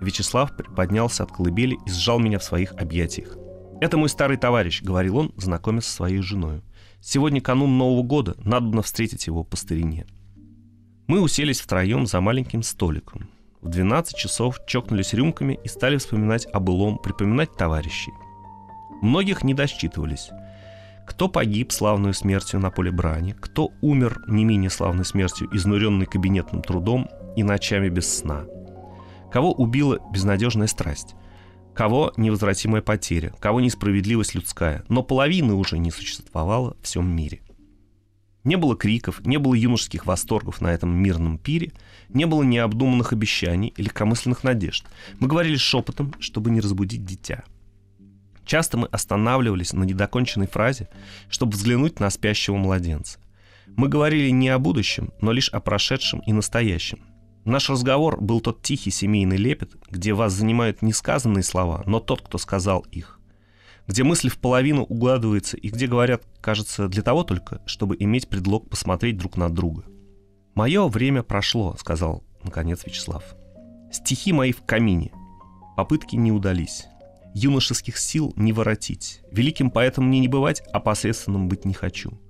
Вячеслав 0.00 0.50
поднялся 0.76 1.22
от 1.22 1.32
колыбели 1.32 1.76
и 1.86 1.90
сжал 1.90 2.18
меня 2.18 2.38
в 2.38 2.44
своих 2.44 2.72
объятиях. 2.74 3.36
«Это 3.82 3.98
мой 3.98 4.08
старый 4.08 4.36
товарищ»,— 4.36 4.80
говорил 4.84 5.16
он, 5.16 5.32
знакомясь 5.36 5.86
со 5.86 5.92
своей 5.92 6.22
женой. 6.22 6.62
«Сегодня 7.00 7.40
канун 7.40 7.78
Нового 7.78 8.04
года, 8.04 8.36
надо 8.44 8.80
встретить 8.80 9.26
его 9.26 9.42
по 9.42 9.56
старине». 9.56 10.06
Мы 11.08 11.20
уселись 11.20 11.60
втроем 11.60 12.06
за 12.06 12.20
маленьким 12.20 12.62
столиком. 12.62 13.28
В 13.60 13.68
12 13.68 14.16
часов 14.16 14.60
чокнулись 14.68 15.14
рюмками 15.14 15.58
и 15.64 15.66
стали 15.66 15.96
вспоминать 15.96 16.46
о 16.52 16.60
былом, 16.60 16.96
припоминать 16.96 17.56
товарищей. 17.56 18.12
Многих 19.00 19.42
не 19.42 19.52
досчитывались. 19.52 20.30
Кто 21.04 21.28
погиб 21.28 21.72
славную 21.72 22.14
смертью 22.14 22.60
на 22.60 22.70
поле 22.70 22.92
брани, 22.92 23.32
кто 23.32 23.72
умер 23.80 24.20
не 24.28 24.44
менее 24.44 24.70
славной 24.70 25.04
смертью, 25.04 25.48
изнуренный 25.52 26.06
кабинетным 26.06 26.62
трудом 26.62 27.08
и 27.34 27.42
ночами 27.42 27.88
без 27.88 28.18
сна. 28.18 28.44
Кого 29.32 29.50
убила 29.52 29.98
безнадежная 30.12 30.68
страсть, 30.68 31.16
кого 31.74 32.12
невозвратимая 32.16 32.82
потеря, 32.82 33.32
кого 33.40 33.60
несправедливость 33.60 34.34
людская, 34.34 34.84
но 34.88 35.02
половины 35.02 35.54
уже 35.54 35.78
не 35.78 35.90
существовало 35.90 36.76
в 36.80 36.84
всем 36.84 37.14
мире– 37.14 37.40
не 38.44 38.56
было 38.56 38.76
криков, 38.76 39.24
не 39.24 39.38
было 39.38 39.54
юношеских 39.54 40.06
восторгов 40.06 40.60
на 40.60 40.68
этом 40.68 40.90
мирном 40.90 41.38
пире, 41.38 41.72
не 42.08 42.26
было 42.26 42.42
необдуманных 42.42 43.12
обещаний 43.12 43.72
и 43.76 43.82
легкомысленных 43.82 44.42
надежд. 44.42 44.84
Мы 45.20 45.28
говорили 45.28 45.56
шепотом, 45.56 46.12
чтобы 46.18 46.50
не 46.50 46.60
разбудить 46.60 47.04
дитя. 47.04 47.44
Часто 48.44 48.76
мы 48.76 48.88
останавливались 48.88 49.72
на 49.72 49.84
недоконченной 49.84 50.48
фразе, 50.48 50.88
чтобы 51.28 51.52
взглянуть 51.52 52.00
на 52.00 52.10
спящего 52.10 52.56
младенца. 52.56 53.20
Мы 53.76 53.88
говорили 53.88 54.30
не 54.30 54.48
о 54.48 54.58
будущем, 54.58 55.12
но 55.20 55.30
лишь 55.30 55.48
о 55.50 55.60
прошедшем 55.60 56.18
и 56.26 56.32
настоящем. 56.32 56.98
Наш 57.44 57.70
разговор 57.70 58.20
был 58.20 58.40
тот 58.40 58.62
тихий 58.62 58.90
семейный 58.90 59.36
лепет, 59.36 59.72
где 59.90 60.12
вас 60.12 60.32
занимают 60.32 60.82
не 60.82 60.92
сказанные 60.92 61.42
слова, 61.42 61.82
но 61.86 61.98
тот, 62.00 62.22
кто 62.22 62.38
сказал 62.38 62.86
их 62.90 63.18
где 63.86 64.04
мысль 64.04 64.28
в 64.28 64.38
половину 64.38 64.84
угадывается 64.84 65.56
и 65.56 65.68
где 65.68 65.86
говорят, 65.86 66.24
кажется, 66.40 66.88
для 66.88 67.02
того 67.02 67.24
только, 67.24 67.60
чтобы 67.66 67.96
иметь 67.98 68.28
предлог 68.28 68.68
посмотреть 68.68 69.16
друг 69.16 69.36
на 69.36 69.48
друга. 69.50 69.84
«Мое 70.54 70.86
время 70.88 71.22
прошло»,— 71.22 71.74
сказал, 71.78 72.22
наконец, 72.42 72.84
Вячеслав. 72.84 73.34
«Стихи 73.90 74.32
мои 74.32 74.52
в 74.52 74.62
камине. 74.62 75.12
Попытки 75.76 76.16
не 76.16 76.32
удались. 76.32 76.86
Юношеских 77.34 77.96
сил 77.96 78.32
не 78.36 78.52
воротить. 78.52 79.22
Великим 79.30 79.70
поэтом 79.70 80.08
мне 80.08 80.20
не 80.20 80.28
бывать, 80.28 80.62
а 80.72 80.80
посредственным 80.80 81.48
быть 81.48 81.64
не 81.64 81.72
хочу. 81.72 82.20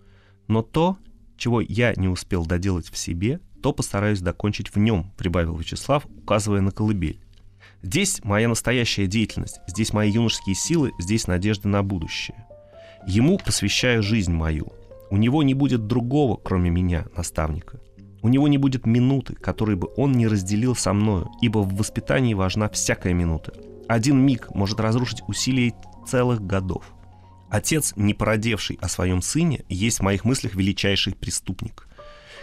Но 0.47 0.62
то, 0.62 0.97
чего 1.37 1.61
я 1.61 1.92
не 1.97 2.09
успел 2.09 2.47
доделать 2.47 2.88
в 2.88 2.97
себе, 2.97 3.40
то 3.62 3.73
постараюсь 3.73 4.21
докончить 4.21 4.75
в 4.75 4.78
нем»,— 4.78 5.11
прибавил 5.16 5.57
Вячеслав, 5.57 6.07
указывая 6.07 6.61
на 6.61 6.71
колыбель. 6.71 7.21
Здесь 7.83 8.21
моя 8.23 8.49
настоящая 8.49 9.09
деятельность, 9.09 9.59
здесь 9.66 9.92
мои 9.92 10.09
юношеские 10.09 10.54
силы, 10.54 10.92
здесь 11.00 11.26
надежда 11.26 11.69
на 11.69 11.83
будущее. 11.83 12.47
Ему 13.09 13.38
посвящаю 13.38 14.04
жизнь 14.04 14.33
мою. 14.33 14.73
У 15.11 15.16
него 15.16 15.42
не 15.42 15.54
будет 15.54 15.88
другого, 15.88 16.37
кроме 16.37 16.71
меня, 16.71 17.07
наставника. 17.16 17.81
У 18.23 18.28
него 18.28 18.47
не 18.47 18.57
будет 18.57 18.87
минуты, 18.87 19.35
которой 19.35 19.75
бы 19.75 19.88
он 19.97 20.12
не 20.12 20.28
разделил 20.28 20.76
со 20.76 20.92
мною, 20.92 21.28
ибо 21.40 21.59
в 21.59 21.75
воспитании 21.75 22.35
важна 22.35 22.69
всякая 22.69 23.14
минута. 23.14 23.52
Один 23.88 24.25
миг 24.25 24.54
может 24.54 24.78
разрушить 24.78 25.23
усилия 25.26 25.75
целых 26.07 26.40
годов. 26.40 26.85
Отец, 27.50 27.95
не 27.97 28.14
породевший 28.14 28.78
о 28.81 28.88
своем 28.88 29.23
сыне, 29.23 29.64
есть 29.69 29.99
в 29.99 30.02
моих 30.02 30.25
мыслях 30.25 30.54
величайший 30.54 31.16
преступник. 31.16 31.88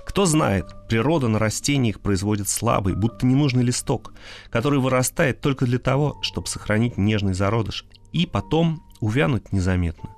Кто 0.10 0.25
знает, 0.25 0.66
природа 0.88 1.28
на 1.28 1.38
растениях 1.38 2.00
производит 2.00 2.50
слабый, 2.50 2.96
будто 2.96 3.28
ненужный 3.28 3.62
листок, 3.62 4.16
который 4.50 4.80
вырастает 4.80 5.39
только 5.39 5.68
для 5.68 5.78
того, 5.78 6.18
чтобы 6.24 6.48
сохранить 6.48 6.98
нежный 6.98 7.36
зародыш, 7.36 7.86
и 8.12 8.25
потом 8.25 8.82
увянуть 9.01 9.54
незаметно. 9.54 10.10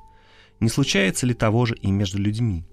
Не 0.62 0.70
случается 0.70 1.28
ли 1.28 1.34
того 1.34 1.66
же 1.66 1.76
и 1.76 1.92
между 1.92 2.20
людьми? 2.20 2.64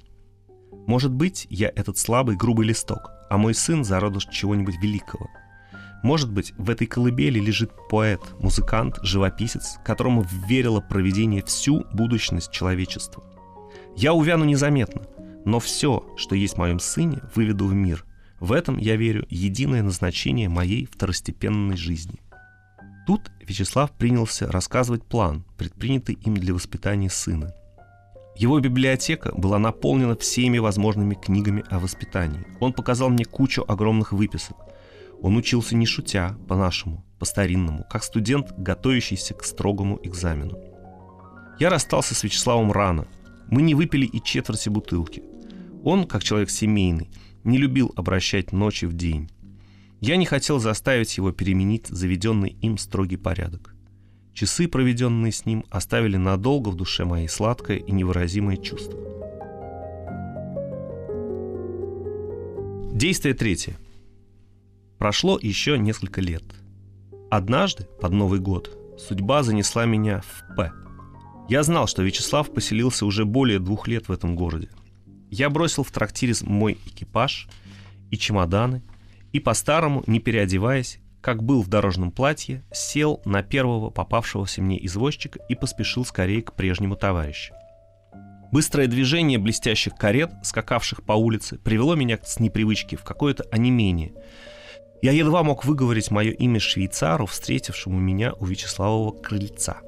Может 0.87 1.13
быть, 1.13 1.49
я 1.51 1.73
этот 1.75 1.99
слабый, 1.99 2.37
грубый 2.37 2.69
листок, 2.69 3.11
а 3.29 3.37
мой 3.37 3.53
сын 3.53 3.83
зародыш 3.83 4.27
чего-нибудь 4.27 4.77
великого. 4.81 5.29
Может 6.05 6.33
быть, 6.33 6.53
в 6.57 6.71
этой 6.71 6.87
колыбели 6.87 7.41
лежит 7.41 7.73
поэт, 7.91 8.21
музыкант, 8.39 9.01
живописец, 9.03 9.79
которому 9.85 10.25
верило 10.47 10.81
проведение 10.81 11.43
всю 11.43 11.85
будущность 11.93 12.53
человечества. 12.53 13.25
Я 13.97 14.13
увяну 14.15 14.45
незаметно, 14.45 15.03
но 15.49 15.61
все, 15.61 16.05
что 16.19 16.35
есть 16.35 16.55
в 16.55 16.59
моем 16.59 16.79
сыне, 16.79 17.23
выведу 17.35 17.67
в 17.67 17.73
мир. 17.73 18.05
В 18.39 18.53
этом, 18.53 18.77
я 18.77 18.97
верю, 18.97 19.27
единое 19.31 19.83
назначение 19.83 20.51
моей 20.51 20.85
второстепенной 20.85 21.79
жизни. 21.79 22.21
Тут 23.07 23.31
Вячеслав 23.41 23.91
принялся 23.93 24.53
рассказывать 24.53 25.05
план, 25.05 25.47
предпринятый 25.57 26.17
им 26.17 26.35
для 26.35 26.53
воспитания 26.53 27.09
сына. 27.09 27.55
Его 28.37 28.61
библиотека 28.61 29.33
была 29.35 29.59
наполнена 29.59 30.17
всеми 30.17 30.59
возможными 30.59 31.15
книгами 31.15 31.65
о 31.71 31.79
воспитании. 31.79 32.45
Он 32.61 32.75
показал 32.75 33.09
мне 33.09 33.25
кучу 33.25 33.65
огромных 33.67 34.13
выписок. 34.13 34.59
Он 35.23 35.35
учился 35.39 35.75
не 35.75 35.87
шутя, 35.87 36.37
по-нашему, 36.47 37.07
по-старинному, 37.19 37.87
как 37.91 38.05
студент, 38.05 38.53
готовящийся 38.59 39.33
к 39.33 39.43
строгому 39.45 39.99
экзамену. 40.03 40.59
Я 41.59 41.71
расстался 41.71 42.15
с 42.15 42.23
Вячеславом 42.23 42.71
рано. 42.71 43.09
Мы 43.51 43.63
не 43.63 43.75
выпили 43.75 44.05
и 44.05 44.23
четверти 44.23 44.69
бутылки. 44.69 45.23
Он, 45.85 46.07
как 46.07 46.25
человек 46.25 46.51
семейный, 46.51 47.09
не 47.45 47.59
любил 47.59 47.93
обращать 47.97 48.53
ночи 48.53 48.85
в 48.85 48.93
день. 48.93 49.31
Я 50.01 50.17
не 50.17 50.27
хотел 50.27 50.59
заставить 50.59 51.17
его 51.17 51.33
переменить 51.33 51.89
заведенный 51.89 52.57
им 52.61 52.79
строгий 52.79 53.17
порядок. 53.17 53.75
Часы, 54.33 54.69
проведенные 54.69 55.33
с 55.33 55.47
ним, 55.47 55.65
оставили 55.71 56.17
надолго 56.17 56.69
в 56.69 56.77
душе 56.77 57.05
моей 57.05 57.29
сладкое 57.29 57.79
и 57.79 57.91
невыразимое 57.91 58.57
чувство. 58.57 58.99
Действие 62.93 63.35
третье. 63.35 63.77
Прошло 64.99 65.39
еще 65.41 65.79
несколько 65.79 66.21
лет. 66.21 66.45
Однажды, 67.31 67.85
под 68.01 68.13
Новый 68.13 68.41
год, 68.41 68.77
судьба 68.99 69.43
занесла 69.43 69.85
меня 69.85 70.23
в 70.23 70.57
П. 70.57 70.73
Я 71.49 71.63
знал, 71.63 71.87
что 71.87 72.03
Вячеслав 72.03 72.53
поселился 72.53 73.07
уже 73.07 73.25
более 73.25 73.59
двух 73.59 73.89
лет 73.89 74.09
в 74.09 74.13
этом 74.13 74.37
городе. 74.37 74.69
Я 75.31 75.51
бросил 75.51 75.83
в 75.83 75.91
трактире 75.91 76.35
мой 76.43 76.79
экипаж 76.87 77.49
и 78.11 78.17
чемоданы, 78.17 78.83
и 79.33 79.41
по-старому, 79.41 80.03
не 80.07 80.21
переодеваясь, 80.21 81.01
как 81.21 81.43
был 81.43 81.63
в 81.63 81.69
дорожном 81.69 82.11
платье, 82.11 82.65
сел 82.73 83.21
на 83.25 83.43
первого 83.43 83.91
попавшегося 83.91 84.63
мне 84.63 84.85
извозчика 84.87 85.39
и 85.49 85.55
поспешил 85.55 86.05
скорее 86.05 86.43
к 86.43 86.55
прежнему 86.55 86.97
товарищу. 86.97 87.53
Быстрое 88.51 88.87
движение 88.87 89.39
блестящих 89.39 89.95
карет, 89.95 90.31
скакавших 90.43 91.03
по 91.03 91.13
улице, 91.13 91.59
привело 91.59 91.95
меня 91.95 92.19
с 92.25 92.41
непривычки 92.41 92.97
в 92.97 93.05
какое-то 93.05 93.45
онемение. 93.51 94.15
Я 95.03 95.13
едва 95.13 95.43
мог 95.43 95.67
выговорить 95.67 96.11
мое 96.11 96.31
имя 96.31 96.59
швейцару, 96.59 97.27
встретившему 97.27 97.99
меня 97.99 98.33
у 98.33 98.47
Вячеславова 98.47 99.13
крыльца. 99.21 99.83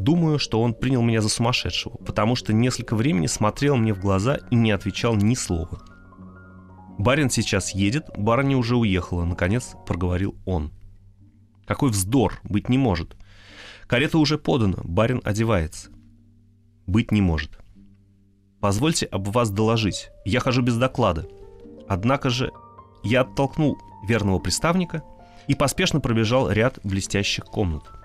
Думаю, 0.00 0.38
что 0.38 0.62
он 0.62 0.72
принял 0.72 1.02
меня 1.02 1.20
за 1.20 1.28
сумасшедшего, 1.28 1.98
потому 1.98 2.34
что 2.34 2.54
несколько 2.54 2.96
времени 2.96 3.26
смотрел 3.26 3.76
мне 3.76 3.92
в 3.92 4.00
глаза 4.00 4.38
и 4.50 4.56
не 4.56 4.70
отвечал 4.70 5.14
ни 5.14 5.34
слова. 5.34 5.82
Барин 6.98 7.28
сейчас 7.28 7.74
едет, 7.74 8.06
барыня 8.16 8.56
уже 8.56 8.76
уехала, 8.76 9.26
наконец 9.26 9.74
проговорил 9.86 10.34
он. 10.46 10.72
Какой 11.66 11.90
вздор, 11.90 12.40
быть 12.44 12.70
не 12.70 12.78
может. 12.78 13.14
Карета 13.86 14.16
уже 14.16 14.38
подана, 14.38 14.78
барин 14.84 15.20
одевается. 15.22 15.90
Быть 16.86 17.12
не 17.12 17.20
может. 17.20 17.58
Позвольте 18.58 19.04
об 19.04 19.28
вас 19.28 19.50
доложить. 19.50 20.08
Я 20.24 20.40
хожу 20.40 20.62
без 20.62 20.78
доклада. 20.78 21.28
Однако 21.88 22.30
же 22.30 22.52
я 23.04 23.20
оттолкнул 23.20 23.76
верного 24.08 24.38
приставника 24.38 25.02
и 25.46 25.54
поспешно 25.54 26.00
пробежал 26.00 26.50
ряд 26.50 26.78
блестящих 26.84 27.44
комнат. 27.44 27.99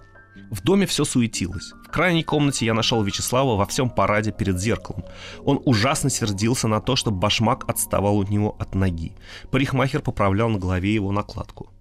В 0.52 0.62
доме 0.62 0.86
все 0.86 1.06
суетилось. 1.06 1.71
В 1.86 1.89
крайней 1.89 2.24
комнате 2.24 2.65
я 2.65 2.74
нашел 2.74 3.04
Вячеслава 3.04 3.56
во 3.56 3.65
всем 3.65 3.89
параде 3.89 4.32
перед 4.32 4.60
зеркалом. 4.60 5.06
Он 5.43 5.62
ужасно 5.65 6.10
сердился 6.10 6.67
на 6.67 6.82
то, 6.82 6.95
что 6.95 7.12
башмак 7.12 7.67
отставал 7.69 8.21
от 8.21 8.30
него 8.30 8.56
от 8.60 8.76
ноги. 8.76 9.15
Парикмахер 9.52 10.02
поправлял 10.02 10.50
на 10.50 10.60
голове 10.60 10.93
его 10.93 11.12
накладку. 11.12 11.71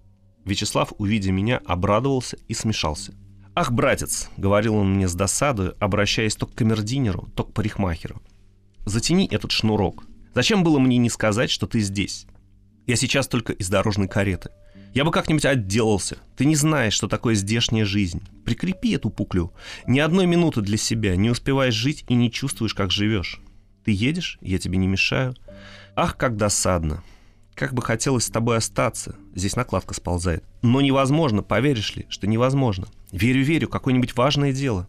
Вячеслав, 0.45 0.93
увидя 0.97 1.31
меня, 1.31 1.59
обрадовался 1.65 2.37
и 2.47 2.53
смешался. 2.53 3.13
«Ах, 3.55 3.71
братец!»— 3.71 4.29
говорил 4.37 4.75
он 4.75 4.95
мне 4.95 5.07
с 5.07 5.15
досадой, 5.15 5.71
обращаясь 5.79 6.35
то 6.35 6.45
к 6.45 6.53
камердинеру, 6.53 7.29
то 7.35 7.43
к 7.43 7.53
парикмахеру. 7.53 8.21
«Затяни 8.85 9.27
этот 9.27 9.51
шнурок. 9.51 10.03
Зачем 10.33 10.63
было 10.63 10.77
мне 10.79 10.97
не 10.97 11.09
сказать, 11.09 11.49
что 11.49 11.65
ты 11.65 11.79
здесь? 11.79 12.27
Я 12.85 12.97
сейчас 12.97 13.27
только 13.27 13.53
из 13.53 13.69
дорожной 13.69 14.09
кареты. 14.09 14.51
Я 14.95 15.03
бы 15.03 15.11
как-нибудь 15.11 15.43
отделался. 15.43 16.17
Ты 16.37 16.45
не 16.45 16.55
знаешь, 16.55 16.93
что 16.93 17.09
такое 17.09 17.35
здешняя 17.35 17.83
жизнь. 17.83 18.23
Прикрепи 18.45 18.93
эту 18.93 19.09
пуклю. 19.09 19.51
Ни 19.87 19.99
одной 19.99 20.25
минуты 20.25 20.61
для 20.61 20.77
себя. 20.77 21.17
Не 21.17 21.29
успеваешь 21.29 21.73
жить 21.73 22.05
и 22.07 22.13
не 22.13 22.31
чувствуешь, 22.31 22.73
как 22.73 22.91
живешь. 22.91 23.41
Ты 23.83 23.91
едешь, 23.91 24.37
я 24.39 24.57
тебе 24.57 24.77
не 24.77 24.87
мешаю. 24.87 25.35
Ах, 25.97 26.15
как 26.15 26.37
досадно. 26.37 27.03
Как 27.55 27.73
бы 27.73 27.81
хотелось 27.81 28.23
с 28.23 28.29
тобой 28.29 28.55
остаться. 28.55 29.17
Здесь 29.35 29.57
накладка 29.57 29.93
сползает. 29.93 30.45
Но 30.61 30.79
невозможно, 30.79 31.43
поверишь 31.43 31.93
ли, 31.97 32.05
что 32.07 32.25
невозможно. 32.25 32.87
Верю, 33.11 33.43
верю, 33.43 33.67
какое-нибудь 33.67 34.15
важное 34.15 34.53
дело. 34.53 34.87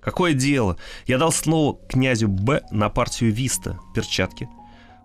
Какое 0.00 0.32
дело? 0.32 0.78
Я 1.06 1.18
дал 1.18 1.30
слово 1.30 1.78
князю 1.90 2.28
Б 2.28 2.62
на 2.70 2.88
партию 2.88 3.30
Виста, 3.30 3.78
перчатки. 3.94 4.48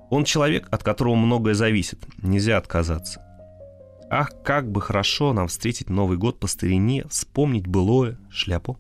Он 0.09 0.23
человек, 0.23 0.69
от 0.71 0.83
которого 0.83 1.15
многое 1.15 1.53
зависит. 1.53 1.99
Нельзя 2.21 2.57
отказаться. 2.57 3.26
Ах, 4.09 4.31
как 4.43 4.71
бы 4.71 4.81
хорошо 4.81 5.33
нам 5.33 5.47
встретить 5.47 5.89
Новый 5.89 6.17
год 6.17 6.39
по 6.39 6.47
старине, 6.47 7.05
вспомнить 7.09 7.67
былое, 7.67 8.17
шляпу. 8.29 8.77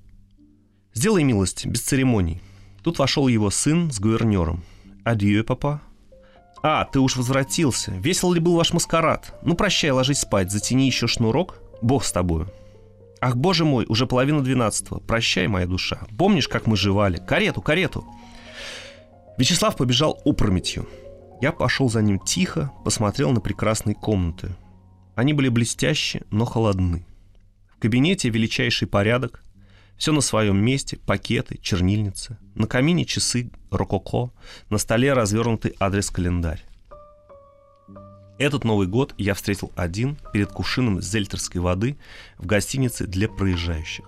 Сделай 0.93 1.23
милость, 1.23 1.65
без 1.65 1.81
церемоний. 1.81 2.41
Тут 2.81 2.97
вошел 2.97 3.27
его 3.27 3.49
сын 3.49 3.91
с 3.91 3.99
гувернером. 3.99 4.63
Адью, 5.03 5.43
папа. 5.43 5.81
А, 6.63 6.85
ты 6.85 6.99
уж 6.99 7.17
возвратился. 7.17 7.91
Весел 7.91 8.31
ли 8.31 8.39
был 8.39 8.55
ваш 8.55 8.71
маскарад? 8.71 9.37
Ну, 9.43 9.55
прощай, 9.55 9.91
ложись 9.91 10.19
спать, 10.19 10.51
затяни 10.51 10.85
еще 10.85 11.07
шнурок. 11.07 11.59
Бог 11.81 12.05
с 12.05 12.11
тобою. 12.11 12.49
Ах, 13.19 13.35
боже 13.35 13.65
мой, 13.65 13.85
уже 13.87 14.07
половина 14.07 14.41
двенадцатого. 14.41 14.99
Прощай, 14.99 15.47
моя 15.47 15.67
душа. 15.67 15.99
Помнишь, 16.17 16.47
как 16.47 16.67
мы 16.67 16.77
жевали? 16.77 17.17
Карету, 17.17 17.61
карету. 17.61 18.05
Вячеслав 19.37 19.75
побежал 19.75 20.19
опрометью. 20.23 20.87
Я 21.41 21.51
пошел 21.51 21.89
за 21.89 22.01
ним 22.01 22.17
тихо, 22.19 22.71
посмотрел 22.83 23.31
на 23.31 23.41
прекрасные 23.41 23.93
комнаты. 23.93 24.55
Они 25.17 25.33
были 25.33 25.49
блестящие, 25.49 26.21
но 26.29 26.45
холодны. 26.45 27.03
В 27.75 27.79
кабинете 27.79 28.29
величайший 28.29 28.87
порядок, 28.87 29.43
все 29.97 30.11
на 30.11 30.21
своем 30.21 30.63
месте, 30.63 30.99
пакеты, 31.07 31.57
чернильницы. 31.59 32.37
На 32.53 32.67
камине 32.67 33.03
часы 33.03 33.49
рококо, 33.71 34.31
на 34.69 34.77
столе 34.77 35.13
развернутый 35.13 35.75
адрес-календарь. 35.79 36.63
Этот 38.37 38.63
Новый 38.63 38.85
год 38.85 39.15
я 39.17 39.33
встретил 39.33 39.71
один 39.75 40.19
перед 40.33 40.51
кувшином 40.51 41.01
зельтерской 41.01 41.61
воды 41.61 41.97
в 42.37 42.45
гостинице 42.45 43.07
для 43.07 43.27
проезжающих. 43.27 44.05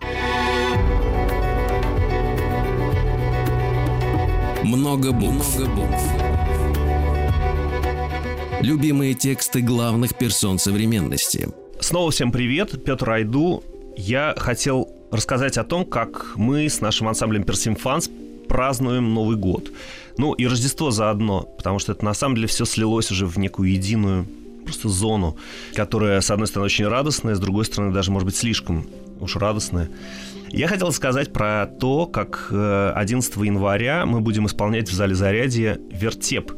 Много 4.64 5.12
букв. 5.12 5.58
Много 5.58 5.76
букв. 5.76 6.29
Любимые 8.62 9.14
тексты 9.14 9.62
главных 9.62 10.18
персон 10.18 10.60
современности. 10.60 11.48
Снова 11.80 12.12
всем 12.12 12.30
привет, 12.32 12.84
Петр 12.84 13.10
Айду. 13.10 13.64
Я 13.96 14.36
хотел 14.38 14.90
рассказать 15.12 15.58
о 15.58 15.64
том, 15.64 15.86
как 15.86 16.34
мы 16.36 16.68
с 16.68 16.82
нашим 16.82 17.08
ансамблем 17.08 17.44
Персимфанс 17.44 18.10
празднуем 18.50 19.14
Новый 19.14 19.38
год. 19.38 19.72
Ну 20.18 20.34
и 20.34 20.46
Рождество 20.46 20.92
заодно, 20.92 21.44
потому 21.58 21.80
что 21.80 21.94
это 21.94 22.04
на 22.04 22.14
самом 22.14 22.36
деле 22.36 22.48
все 22.48 22.66
слилось 22.66 23.12
уже 23.12 23.26
в 23.26 23.38
некую 23.38 23.72
единую 23.72 24.26
просто 24.66 24.90
зону, 24.90 25.38
которая, 25.74 26.20
с 26.20 26.30
одной 26.30 26.48
стороны, 26.48 26.66
очень 26.66 26.88
радостная, 26.88 27.36
с 27.36 27.40
другой 27.40 27.64
стороны, 27.64 27.94
даже, 27.94 28.12
может 28.12 28.26
быть, 28.26 28.36
слишком 28.36 28.88
уж 29.22 29.38
радостная. 29.38 29.90
Я 30.52 30.68
хотел 30.68 30.92
сказать 30.92 31.32
про 31.32 31.68
то, 31.68 32.08
как 32.08 32.48
11 32.52 33.38
э, 33.38 33.46
января 33.46 34.06
мы 34.06 34.20
будем 34.20 34.48
исполнять 34.48 34.90
в 34.90 34.94
зале 34.94 35.16
зарядья 35.16 35.80
вертеп. 35.92 36.52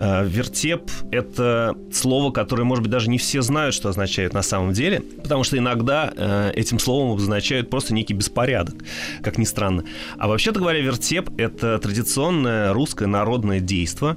Э, 0.00 0.26
вертеп— 0.26 0.90
это 1.12 1.76
слово, 1.92 2.32
которое, 2.32 2.64
может 2.64 2.82
быть, 2.82 2.90
даже 2.90 3.10
не 3.10 3.18
все 3.18 3.42
знают, 3.42 3.74
что 3.74 3.90
означает 3.90 4.32
на 4.32 4.40
самом 4.40 4.72
деле, 4.72 5.02
потому 5.22 5.44
что 5.44 5.58
иногда 5.58 6.10
э, 6.16 6.52
этим 6.56 6.78
словом 6.78 7.12
обозначают 7.12 7.68
просто 7.68 7.92
некий 7.92 8.14
беспорядок, 8.14 8.76
как 9.22 9.36
ни 9.36 9.44
странно. 9.44 9.84
А 10.18 10.26
вообще-то 10.26 10.58
говоря, 10.58 10.80
вертеп— 10.80 11.28
это 11.36 11.78
традиционное 11.78 12.72
русское 12.72 13.06
народное 13.06 13.60
действо, 13.60 14.16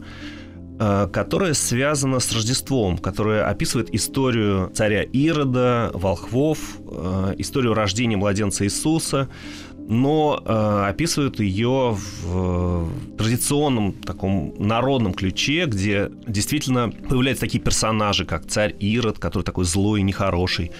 э, 0.79 1.09
которая 1.11 1.53
связана 1.53 2.21
с 2.21 2.31
Рождеством, 2.31 2.97
которая 2.97 3.45
описывает 3.49 3.93
историю 3.93 4.71
царя 4.73 5.03
Ирода, 5.03 5.91
волхвов, 5.93 6.59
историю 7.37 7.73
рождения 7.73 8.15
младенца 8.15 8.63
Иисуса, 8.63 9.27
но 9.87 10.41
э, 10.45 10.85
описывают 10.89 11.39
ее 11.39 11.97
в 11.97 12.25
э, 12.25 13.17
традиционном 13.17 13.93
таком 13.93 14.53
народном 14.57 15.13
ключе, 15.13 15.65
где 15.65 16.09
действительно 16.25 16.89
появляются 16.89 17.41
такие 17.41 17.61
персонажи, 17.61 18.25
как 18.25 18.45
царь 18.47 18.75
Ирод, 18.79 19.19
который 19.19 19.43
такой 19.43 19.65
злой 19.65 19.99
и 19.99 20.03
нехороший, 20.03 20.71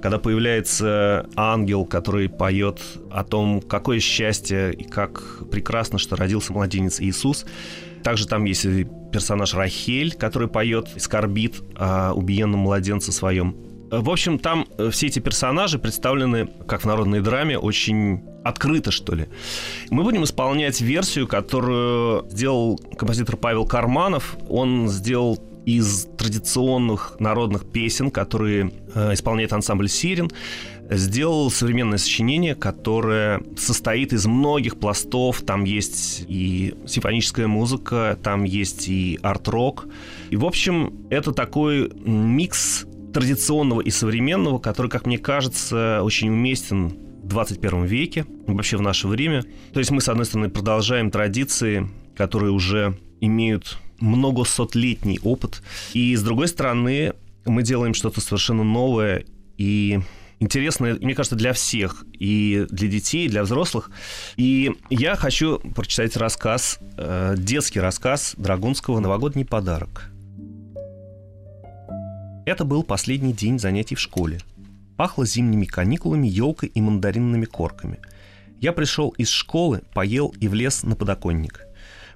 когда 0.00 0.18
появляется 0.18 1.28
ангел, 1.34 1.84
который 1.84 2.28
поет 2.28 2.80
о 3.10 3.24
том, 3.24 3.60
какое 3.60 3.98
счастье 4.00 4.72
и 4.72 4.84
как 4.84 5.48
прекрасно, 5.50 5.98
что 5.98 6.16
родился 6.16 6.52
младенец 6.52 7.00
Иисус. 7.00 7.44
Также 8.04 8.26
там 8.26 8.44
есть 8.44 8.66
персонаж 9.12 9.54
Рахель, 9.54 10.14
который 10.14 10.48
поет 10.48 10.88
и 10.96 10.98
скорбит 10.98 11.62
о 11.76 12.12
убиенном 12.14 12.60
младенце 12.60 13.12
своем. 13.12 13.56
В 13.92 14.08
общем, 14.08 14.38
там 14.38 14.66
э, 14.78 14.88
все 14.90 15.08
эти 15.08 15.18
персонажи 15.18 15.78
представлены, 15.78 16.48
как 16.66 16.80
в 16.80 16.84
народной 16.86 17.20
драме, 17.20 17.58
очень 17.58 18.22
открыто, 18.42 18.90
что 18.90 19.14
ли. 19.14 19.28
Мы 19.90 20.02
будем 20.02 20.24
исполнять 20.24 20.80
версию, 20.80 21.28
которую 21.28 22.26
сделал 22.30 22.80
композитор 22.96 23.36
Павел 23.36 23.66
Карманов. 23.66 24.38
Он 24.48 24.88
сделал 24.88 25.38
из 25.66 26.06
традиционных 26.16 27.16
народных 27.18 27.70
песен, 27.70 28.10
которые 28.10 28.72
э, 28.94 29.12
исполняет 29.12 29.52
ансамбль 29.52 29.90
«Сирен», 29.90 30.30
сделал 30.88 31.50
современное 31.50 31.98
сочинение, 31.98 32.54
которое 32.54 33.42
состоит 33.58 34.14
из 34.14 34.24
многих 34.26 34.78
пластов. 34.80 35.42
Там 35.42 35.64
есть 35.64 36.24
и 36.28 36.74
симфоническая 36.86 37.46
музыка, 37.46 38.18
там 38.22 38.44
есть 38.44 38.88
и 38.88 39.18
арт-рок. 39.22 39.86
И, 40.30 40.36
в 40.36 40.46
общем, 40.46 41.06
это 41.10 41.32
такой 41.32 41.92
микс 41.94 42.86
традиционного 43.12 43.80
и 43.80 43.90
современного, 43.90 44.58
который, 44.58 44.90
как 44.90 45.06
мне 45.06 45.18
кажется, 45.18 46.00
очень 46.02 46.28
уместен 46.28 46.90
в 47.22 47.28
21 47.28 47.84
веке, 47.84 48.26
вообще 48.46 48.76
в 48.76 48.82
наше 48.82 49.08
время. 49.08 49.44
То 49.72 49.78
есть 49.78 49.90
мы, 49.90 50.00
с 50.00 50.08
одной 50.08 50.26
стороны, 50.26 50.50
продолжаем 50.50 51.10
традиции, 51.10 51.88
которые 52.16 52.52
уже 52.52 52.98
имеют 53.20 53.78
многосотлетний 54.00 55.20
опыт, 55.22 55.62
и 55.92 56.14
с 56.16 56.22
другой 56.22 56.48
стороны, 56.48 57.14
мы 57.44 57.62
делаем 57.62 57.94
что-то 57.94 58.20
совершенно 58.20 58.64
новое 58.64 59.24
и 59.58 60.00
интересное, 60.40 60.94
мне 60.94 61.14
кажется, 61.14 61.36
для 61.36 61.52
всех, 61.52 62.04
и 62.12 62.66
для 62.68 62.88
детей, 62.88 63.26
и 63.26 63.28
для 63.28 63.44
взрослых. 63.44 63.90
И 64.36 64.72
я 64.90 65.14
хочу 65.14 65.58
прочитать 65.58 66.16
рассказ, 66.16 66.80
э, 66.96 67.36
детский 67.38 67.80
рассказ 67.80 68.34
Драгунского 68.36 68.98
«Новогодний 68.98 69.44
подарок». 69.44 70.11
Это 72.44 72.64
был 72.64 72.82
последний 72.82 73.32
день 73.32 73.60
занятий 73.60 73.94
в 73.94 74.00
школе. 74.00 74.40
Пахло 74.96 75.24
зимними 75.24 75.64
каникулами, 75.64 76.26
елкой 76.26 76.70
и 76.70 76.80
мандаринными 76.80 77.44
корками. 77.44 78.00
Я 78.60 78.72
пришел 78.72 79.10
из 79.10 79.28
школы, 79.28 79.82
поел 79.94 80.34
и 80.40 80.48
влез 80.48 80.82
на 80.82 80.96
подоконник. 80.96 81.60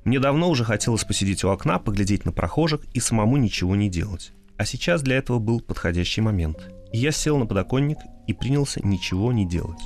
Мне 0.02 0.18
давно 0.18 0.50
уже 0.50 0.64
хотелось 0.64 1.04
посидеть 1.04 1.44
у 1.44 1.50
окна, 1.50 1.78
поглядеть 1.78 2.24
на 2.24 2.32
прохожих 2.32 2.80
и 2.92 2.98
самому 2.98 3.36
ничего 3.36 3.76
не 3.76 3.88
делать. 3.88 4.32
А 4.56 4.64
сейчас 4.64 5.02
для 5.02 5.16
этого 5.16 5.38
был 5.38 5.60
подходящий 5.60 6.22
момент. 6.22 6.72
И 6.92 6.98
я 6.98 7.12
сел 7.12 7.38
на 7.38 7.46
подоконник 7.46 7.98
и 8.26 8.32
принялся 8.32 8.80
ничего 8.84 9.32
не 9.32 9.46
делать. 9.46 9.82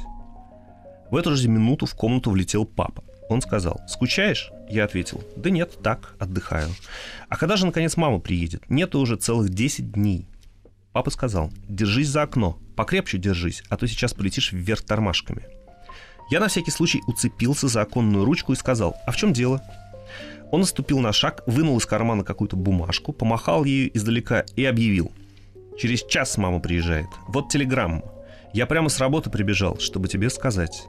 В 1.10 1.16
эту 1.16 1.36
же 1.36 1.48
минуту 1.48 1.84
в 1.84 1.94
комнату 1.94 2.30
влетел 2.30 2.64
папа. 2.64 3.04
Он 3.28 3.42
сказал, 3.42 3.80
«Скучаешь?» 3.86 4.50
Я 4.68 4.84
ответил, 4.84 5.22
«Да 5.36 5.50
нет, 5.50 5.78
так, 5.82 6.16
отдыхаю». 6.18 6.68
«А 7.28 7.36
когда 7.36 7.56
же, 7.56 7.66
наконец, 7.66 7.96
мама 7.96 8.18
приедет?» 8.18 8.68
«Нет, 8.68 8.94
уже 8.94 9.16
целых 9.16 9.50
10 9.50 9.92
дней». 9.92 10.26
Папа 10.92 11.10
сказал, 11.10 11.52
«Держись 11.68 12.08
за 12.08 12.22
окно, 12.22 12.58
покрепче 12.76 13.18
держись, 13.18 13.62
а 13.68 13.76
то 13.76 13.86
сейчас 13.86 14.12
полетишь 14.12 14.52
вверх 14.52 14.82
тормашками». 14.82 15.44
Я 16.30 16.40
на 16.40 16.48
всякий 16.48 16.70
случай 16.70 17.00
уцепился 17.06 17.68
за 17.68 17.82
оконную 17.82 18.24
ручку 18.24 18.52
и 18.52 18.56
сказал, 18.56 18.96
«А 19.06 19.12
в 19.12 19.16
чем 19.16 19.32
дело?» 19.32 19.62
Он 20.50 20.60
наступил 20.60 20.98
на 20.98 21.12
шаг, 21.12 21.42
вынул 21.46 21.78
из 21.78 21.86
кармана 21.86 22.24
какую-то 22.24 22.56
бумажку, 22.56 23.12
помахал 23.12 23.64
ею 23.64 23.96
издалека 23.96 24.44
и 24.56 24.64
объявил. 24.64 25.12
«Через 25.78 26.04
час 26.04 26.36
мама 26.36 26.58
приезжает. 26.60 27.06
Вот 27.28 27.48
телеграмма. 27.50 28.02
Я 28.52 28.66
прямо 28.66 28.88
с 28.88 28.98
работы 28.98 29.30
прибежал, 29.30 29.78
чтобы 29.78 30.08
тебе 30.08 30.28
сказать. 30.28 30.86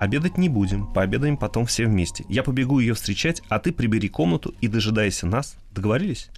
Обедать 0.00 0.36
не 0.36 0.48
будем, 0.48 0.92
пообедаем 0.92 1.36
потом 1.36 1.64
все 1.66 1.86
вместе. 1.86 2.24
Я 2.28 2.42
побегу 2.42 2.80
ее 2.80 2.94
встречать, 2.94 3.40
а 3.48 3.60
ты 3.60 3.72
прибери 3.72 4.08
комнату 4.08 4.52
и 4.60 4.66
дожидайся 4.66 5.26
нас. 5.26 5.56
Договорились?» 5.70 6.28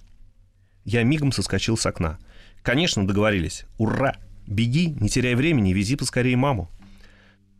Я 0.85 1.03
мигом 1.03 1.31
соскочил 1.31 1.77
с 1.77 1.85
окна. 1.85 2.19
«Конечно, 2.67 3.07
договорились. 3.07 3.63
Ура! 3.77 4.17
Беги, 4.45 4.87
не 4.99 5.07
теряй 5.07 5.35
времени, 5.35 5.71
вези 5.71 5.95
поскорее 5.95 6.35
маму». 6.35 6.69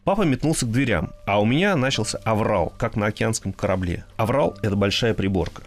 Папа 0.04 0.24
метнулся 0.24 0.66
к 0.66 0.72
дверям, 0.72 1.12
а 1.26 1.40
у 1.40 1.46
меня 1.46 1.78
начался 1.78 2.18
аврал, 2.26 2.74
как 2.78 2.98
на 2.98 3.06
океанском 3.06 3.54
корабле. 3.54 4.04
Аврал— 4.18 4.58
это 4.64 4.76
большая 4.76 5.14
приборка. 5.14 5.64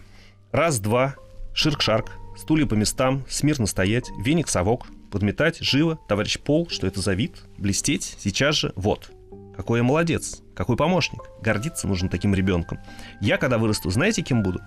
Раз, 0.51 0.79
два, 0.79 1.15
ширк-шарк, 1.55 2.11
стулья 2.37 2.67
по 2.67 2.75
местам, 2.75 3.23
смирно 3.27 3.65
стоять, 3.65 4.11
веник-совок, 4.23 4.85
подметать, 5.09 5.57
живо, 5.57 5.97
товарищ 6.07 6.37
Пол, 6.37 6.69
что 6.69 6.85
это 6.85 7.01
за 7.01 7.15
вид, 7.15 7.41
блестеть, 7.57 8.17
сейчас 8.19 8.57
же, 8.57 8.73
вот. 8.75 9.09
Какой 9.57 9.79
я 9.79 9.83
молодец, 9.83 10.43
какой 10.53 10.77
помощник. 10.77 11.21
Гордиться 11.41 11.87
нужно 11.87 12.09
таким 12.09 12.35
ребенком. 12.35 12.77
Я, 13.21 13.37
когда 13.37 13.57
вырасту, 13.57 13.89
знаете, 13.89 14.21
кем 14.21 14.43
буду? 14.43 14.61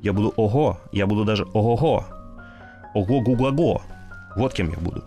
Я 0.00 0.14
буду 0.14 0.32
ого, 0.36 0.80
я 0.90 1.06
буду 1.06 1.26
даже 1.26 1.44
ого-го. 1.52 2.06
Ого-гу-го-го. 2.94 3.82
Вот 4.36 4.54
кем 4.54 4.70
я 4.70 4.78
буду. 4.78 5.04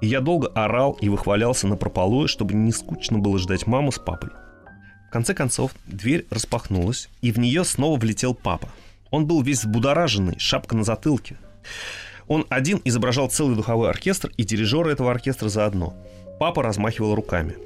И 0.00 0.06
я 0.06 0.20
долго 0.20 0.48
орал 0.48 0.92
и 1.00 1.08
выхвалялся 1.08 1.66
на 1.66 1.76
прополую, 1.76 2.28
чтобы 2.28 2.54
не 2.54 2.72
скучно 2.72 3.18
было 3.18 3.38
ждать 3.38 3.66
маму 3.66 3.92
с 3.92 3.98
папой. 3.98 4.30
В 5.08 5.10
конце 5.10 5.34
концов, 5.34 5.72
дверь 5.86 6.26
распахнулась, 6.30 7.08
и 7.22 7.32
в 7.32 7.38
нее 7.38 7.64
снова 7.64 7.98
влетел 7.98 8.34
папа. 8.34 8.68
Он 9.10 9.26
был 9.26 9.42
весь 9.42 9.60
взбудораженный, 9.60 10.38
шапка 10.38 10.76
на 10.76 10.84
затылке. 10.84 11.38
Он 12.28 12.44
один 12.48 12.80
изображал 12.84 13.30
целый 13.30 13.56
духовой 13.56 13.88
оркестр 13.88 14.30
и 14.36 14.44
дирижера 14.44 14.90
этого 14.90 15.10
оркестра 15.10 15.48
заодно. 15.48 15.94
Папа 16.40 16.62
размахивал 16.62 17.14
руками. 17.14 17.56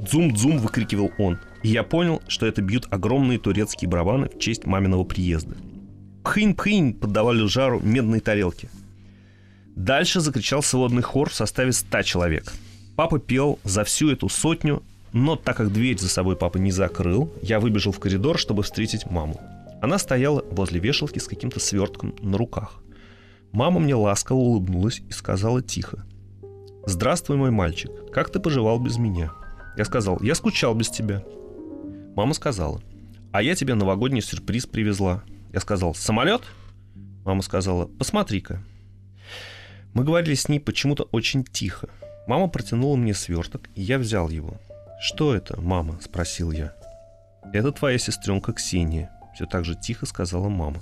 «Дзум-дзум!»— 0.00 0.58
выкрикивал 0.60 1.10
он. 1.18 1.38
И 1.62 1.68
я 1.68 1.82
понял, 1.82 2.20
что 2.28 2.46
это 2.46 2.62
бьют 2.62 2.86
огромные 2.90 3.38
турецкие 3.38 3.88
барабаны 3.88 4.28
в 4.28 4.38
честь 4.38 4.66
маминого 4.66 5.04
приезда. 5.04 5.56
«Пхынь-пхынь!»— 6.24 6.94
поддавали 7.00 7.46
жару 7.46 7.80
медные 7.80 8.20
тарелки. 8.20 8.68
Дальше 9.78 10.18
закричал 10.18 10.60
сводный 10.60 11.02
хор 11.02 11.30
в 11.30 11.34
составе 11.34 11.70
ста 11.70 12.02
человек. 12.02 12.52
Папа 12.96 13.20
пел 13.20 13.60
за 13.62 13.84
всю 13.84 14.10
эту 14.10 14.28
сотню, 14.28 14.82
но 15.12 15.36
так 15.36 15.56
как 15.56 15.72
дверь 15.72 15.96
за 15.96 16.08
собой 16.08 16.34
папа 16.34 16.56
не 16.56 16.72
закрыл, 16.72 17.32
я 17.42 17.60
выбежал 17.60 17.92
в 17.92 18.00
коридор, 18.00 18.40
чтобы 18.40 18.64
встретить 18.64 19.08
маму. 19.08 19.40
Она 19.80 19.98
стояла 19.98 20.44
возле 20.50 20.80
вешалки 20.80 21.20
с 21.20 21.28
каким-то 21.28 21.60
свертком 21.60 22.16
на 22.20 22.36
руках. 22.36 22.82
Мама 23.52 23.78
мне 23.78 23.94
ласково 23.94 24.38
улыбнулась 24.38 25.00
и 25.08 25.12
сказала 25.12 25.62
тихо. 25.62 26.04
«Здравствуй, 26.84 27.36
мой 27.36 27.52
мальчик. 27.52 27.92
Как 28.10 28.32
ты 28.32 28.40
поживал 28.40 28.80
без 28.80 28.98
меня?» 28.98 29.32
Я 29.76 29.84
сказал, 29.84 30.18
«Я 30.20 30.34
скучал 30.34 30.74
без 30.74 30.90
тебя». 30.90 31.22
Мама 32.16 32.34
сказала, 32.34 32.82
«А 33.30 33.42
я 33.42 33.54
тебе 33.54 33.74
новогодний 33.74 34.22
сюрприз 34.22 34.66
привезла». 34.66 35.22
Я 35.52 35.60
сказал, 35.60 35.94
«Самолет?» 35.94 36.42
Мама 37.24 37.42
сказала, 37.42 37.86
«Посмотри-ка». 37.86 38.60
Мы 39.94 40.04
говорили 40.04 40.34
с 40.34 40.48
ней 40.48 40.60
почему-то 40.60 41.04
очень 41.12 41.44
тихо. 41.44 41.88
Мама 42.26 42.48
протянула 42.48 42.96
мне 42.96 43.14
сверток, 43.14 43.68
и 43.74 43.82
я 43.82 43.98
взял 43.98 44.28
его. 44.28 44.54
«Что 45.00 45.34
это, 45.34 45.60
мама?»– 45.60 45.98
спросил 46.00 46.50
я. 46.50 46.74
«Это 47.52 47.72
твоя 47.72 47.98
сестренка 47.98 48.52
Ксения»,– 48.52 49.10
все 49.34 49.46
так 49.46 49.64
же 49.64 49.74
тихо 49.74 50.06
сказала 50.06 50.48
мама. 50.48 50.80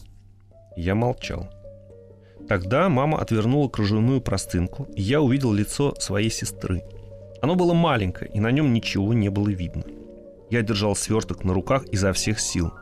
Я 0.76 0.94
молчал. 0.94 1.50
Тогда 2.48 2.88
мама 2.88 3.18
отвернула 3.20 3.68
кружевную 3.68 4.20
простынку, 4.20 4.84
и 4.94 5.02
я 5.02 5.20
увидел 5.20 5.52
лицо 5.52 5.94
своей 5.98 6.30
сестры. 6.30 6.82
Оно 7.42 7.54
было 7.54 7.74
маленькое, 7.74 8.30
и 8.32 8.40
на 8.40 8.50
нем 8.50 8.72
ничего 8.72 9.12
не 9.14 9.28
было 9.28 9.48
видно. 9.48 9.84
Я 10.50 10.62
держал 10.62 10.94
сверток 10.94 11.44
на 11.44 11.54
руках 11.54 11.84
изо 11.86 12.12
всех 12.12 12.40
сил. 12.40 12.72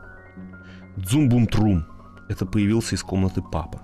«Дзум-бум-трум!» 0.97 1.85
Это 2.29 2.45
появился 2.45 2.95
из 2.95 3.03
комнаты 3.03 3.41
папа. 3.41 3.81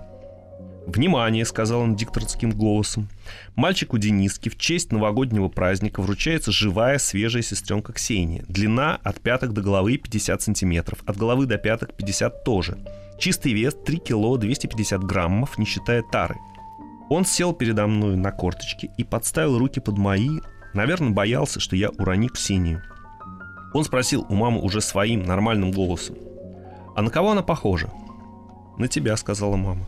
«Внимание!»— 0.88 1.46
сказал 1.46 1.82
он 1.82 1.96
дикторским 1.96 2.52
голосом. 2.52 3.08
«Мальчику 3.56 3.98
Дениски 3.98 4.50
в 4.50 4.58
честь 4.58 4.92
новогоднего 4.92 5.48
праздника 5.48 6.02
вручается 6.02 6.52
живая 6.52 6.98
свежая 6.98 7.44
сестренка 7.44 7.94
Ксения. 7.94 8.44
Длина 8.48 9.00
от 9.04 9.22
пяток 9.22 9.54
до 9.54 9.62
головы 9.62 9.98
50 9.98 10.42
сантиметров, 10.42 11.00
от 11.06 11.18
головы 11.18 11.46
до 11.46 11.58
пяток 11.58 11.94
50 11.96 12.44
тоже. 12.44 12.78
Чистый 13.20 13.54
вес 13.54 13.76
3 13.86 13.98
кило 13.98 14.38
250 14.38 15.04
граммов, 15.04 15.58
не 15.60 15.66
считая 15.66 16.02
тары. 16.02 16.38
Он 17.10 17.26
сел 17.26 17.54
передо 17.54 17.86
мной 17.86 18.16
на 18.16 18.32
корточки 18.32 18.90
и 18.98 19.04
подставил 19.04 19.60
руки 19.60 19.80
под 19.80 19.98
мои, 19.98 20.40
наверное, 20.74 21.12
боялся, 21.12 21.60
что 21.60 21.76
я 21.76 21.90
уроню 21.90 22.30
Ксению. 22.30 22.82
Он 23.74 23.84
спросил 23.84 24.26
у 24.28 24.34
мамы 24.34 24.62
уже 24.62 24.82
своим 24.82 25.24
нормальным 25.24 25.72
голосом. 25.72 26.16
«А 26.96 27.02
на 27.02 27.10
кого 27.10 27.32
она 27.32 27.44
похожа?» 27.44 27.92
«На 28.78 28.88
тебя»,— 28.88 29.16
сказала 29.18 29.56
мама. 29.56 29.88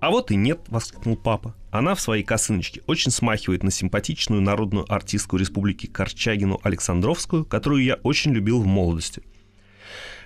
«А 0.00 0.10
вот 0.10 0.30
и 0.30 0.36
нет»,— 0.36 0.60
воскликнул 0.68 1.16
папа. 1.16 1.54
Она 1.70 1.94
в 1.94 2.00
своей 2.00 2.22
косыночке 2.22 2.82
очень 2.86 3.10
смахивает 3.10 3.62
на 3.62 3.70
симпатичную 3.70 4.40
народную 4.40 4.90
артистку 4.92 5.36
Республики 5.36 5.86
Корчагину 5.86 6.60
Александровскую, 6.62 7.44
которую 7.44 7.82
я 7.82 7.94
очень 7.96 8.32
любил 8.32 8.62
в 8.62 8.66
молодости. 8.66 9.22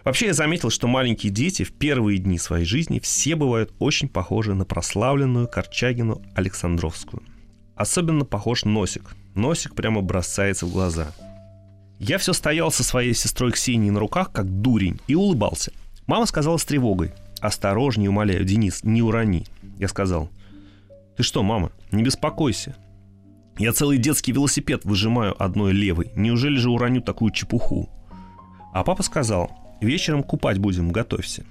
Вообще 0.04 0.26
я 0.26 0.34
заметил, 0.34 0.70
что 0.70 0.88
маленькие 0.88 1.32
дети 1.32 1.62
в 1.62 1.72
первые 1.72 2.18
дни 2.18 2.38
своей 2.38 2.64
жизни 2.64 2.98
все 2.98 3.36
бывают 3.36 3.72
очень 3.78 4.08
похожи 4.08 4.54
на 4.54 4.64
прославленную 4.64 5.48
Корчагину 5.48 6.22
Александровскую. 6.34 7.22
Особенно 7.76 8.24
похож 8.24 8.64
носик. 8.64 9.14
Носик 9.34 9.74
прямо 9.74 10.02
бросается 10.02 10.66
в 10.66 10.72
глаза. 10.72 11.12
Я 11.98 12.18
все 12.18 12.32
стоял 12.32 12.72
со 12.72 12.82
своей 12.82 13.14
сестрой 13.14 13.52
Ксенией 13.52 13.90
на 13.90 14.00
руках, 14.00 14.32
как 14.32 14.50
дурень, 14.60 15.00
и 15.06 15.14
улыбался. 15.14 15.72
Мама 16.06 16.26
сказала 16.26 16.56
с 16.56 16.64
тревогой. 16.64 17.12
«Осторожнее, 17.40 18.10
умоляю, 18.10 18.44
Денис, 18.44 18.84
не 18.84 19.02
урони». 19.02 19.46
Я 19.78 19.88
сказал, 19.88 20.30
«Ты 21.16 21.22
что, 21.22 21.42
мама, 21.42 21.72
не 21.90 22.02
беспокойся. 22.02 22.76
Я 23.58 23.72
целый 23.72 23.98
детский 23.98 24.32
велосипед 24.32 24.84
выжимаю 24.84 25.40
одной 25.42 25.72
левой. 25.72 26.10
Неужели 26.16 26.56
же 26.56 26.70
уроню 26.70 27.00
такую 27.00 27.32
чепуху?» 27.32 27.90
А 28.72 28.82
папа 28.84 29.02
сказал, 29.02 29.50
«Вечером 29.80 30.22
купать 30.22 30.58
будем, 30.58 30.90
готовься». 30.90 31.44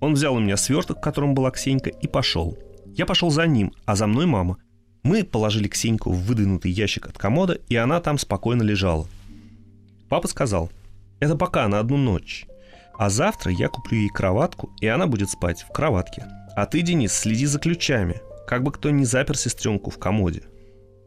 Он 0.00 0.14
взял 0.14 0.34
у 0.34 0.40
меня 0.40 0.56
сверток, 0.56 0.98
в 0.98 1.00
котором 1.00 1.34
была 1.34 1.50
Ксенька, 1.50 1.90
и 1.90 2.06
пошел. 2.06 2.56
Я 2.96 3.06
пошел 3.06 3.30
за 3.30 3.46
ним, 3.46 3.72
а 3.84 3.96
за 3.96 4.06
мной 4.06 4.26
мама. 4.26 4.58
Мы 5.02 5.24
положили 5.24 5.68
Ксеньку 5.68 6.10
в 6.10 6.24
выдвинутый 6.24 6.70
ящик 6.70 7.06
от 7.06 7.18
комода, 7.18 7.54
и 7.68 7.76
она 7.76 8.00
там 8.00 8.18
спокойно 8.18 8.62
лежала. 8.62 9.06
Папа 10.08 10.28
сказал, 10.28 10.70
«Это 11.20 11.36
пока 11.36 11.68
на 11.68 11.78
одну 11.78 11.96
ночь. 11.96 12.46
А 12.96 13.10
завтра 13.10 13.52
я 13.52 13.68
куплю 13.68 13.98
ей 13.98 14.08
кроватку, 14.08 14.70
и 14.80 14.86
она 14.86 15.06
будет 15.06 15.28
спать 15.28 15.62
в 15.62 15.72
кроватке. 15.72 16.24
А 16.56 16.66
ты, 16.66 16.82
Денис, 16.82 17.12
следи 17.12 17.46
за 17.46 17.58
ключами, 17.58 18.22
как 18.46 18.62
бы 18.62 18.70
кто 18.70 18.90
не 18.90 19.04
запер 19.04 19.36
сестренку 19.36 19.90
в 19.90 19.98
комоде. 19.98 20.44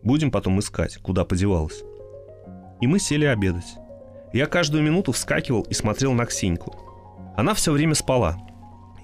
Будем 0.04 0.30
потом 0.30 0.60
искать, 0.60 0.98
куда 0.98 1.24
подевалась. 1.24 1.84
И 2.82 2.88
мы 2.88 3.00
сели 3.00 3.26
обедать. 3.26 3.76
Я 4.34 4.46
каждую 4.46 4.84
минуту 4.84 5.14
вскакивал 5.14 5.62
и 5.62 5.74
смотрел 5.74 6.12
на 6.12 6.26
Ксеньку. 6.26 6.76
Она 7.38 7.54
все 7.54 7.72
время 7.72 7.96
спала. 7.96 8.38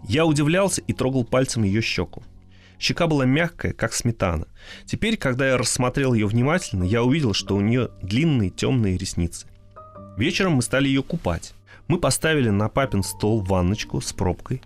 Я 0.06 0.26
удивлялся 0.26 0.82
и 0.82 0.92
трогал 0.92 1.24
пальцем 1.24 1.64
ее 1.64 1.82
щеку. 1.82 2.24
Щека 2.78 3.08
была 3.08 3.24
мягкая, 3.24 3.72
как 3.72 3.94
сметана. 3.94 4.48
Теперь, 4.86 5.16
когда 5.16 5.48
я 5.48 5.58
рассмотрел 5.58 6.14
ее 6.14 6.28
внимательно, 6.28 6.84
я 6.84 7.04
увидел, 7.04 7.34
что 7.34 7.56
у 7.56 7.62
нее 7.62 7.90
длинные 8.02 8.50
темные 8.50 8.98
ресницы. 8.98 9.48
Вечером 10.18 10.54
мы 10.54 10.62
стали 10.62 10.90
ее 10.90 11.04
купать. 11.04 11.54
Мы 11.88 12.00
поставили 12.00 12.50
на 12.50 12.68
папин 12.68 13.02
стол 13.02 13.42
ванночку 13.42 14.02
с 14.02 14.12
пробкой 14.12 14.62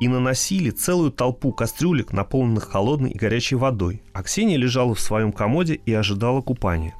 и 0.00 0.08
наносили 0.08 0.70
целую 0.70 1.10
толпу 1.10 1.52
кастрюлек, 1.52 2.12
наполненных 2.12 2.70
холодной 2.70 3.10
и 3.10 3.18
горячей 3.18 3.56
водой, 3.56 4.02
а 4.12 4.22
Ксения 4.22 4.56
лежала 4.56 4.94
в 4.94 5.00
своем 5.00 5.32
комоде 5.32 5.74
и 5.74 5.92
ожидала 5.92 6.40
купания. 6.40 6.94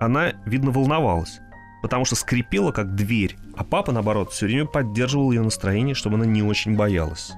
Она, 0.00 0.32
видно, 0.46 0.70
волновалась, 0.70 1.40
потому 1.82 2.04
что 2.04 2.16
скрипела, 2.16 2.72
как 2.72 2.94
дверь, 2.94 3.36
а 3.56 3.64
папа, 3.64 3.92
наоборот, 3.92 4.32
все 4.32 4.46
время 4.46 4.66
поддерживал 4.66 5.30
ее 5.30 5.42
настроение, 5.42 5.94
чтобы 5.94 6.16
она 6.16 6.26
не 6.26 6.42
очень 6.42 6.76
боялась. 6.76 7.32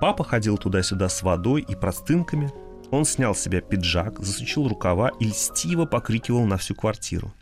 Папа 0.00 0.24
ходил 0.24 0.58
туда-сюда 0.58 1.08
с 1.08 1.22
водой 1.22 1.64
и 1.66 1.74
простынками, 1.74 2.50
он 2.90 3.04
снял 3.04 3.34
с 3.34 3.40
себя 3.40 3.60
пиджак, 3.60 4.20
засучил 4.20 4.68
рукава 4.68 5.10
и 5.20 5.26
льстиво 5.26 5.86
покрикивал 5.86 6.44
на 6.44 6.56
всю 6.56 6.74
квартиру. 6.74 7.32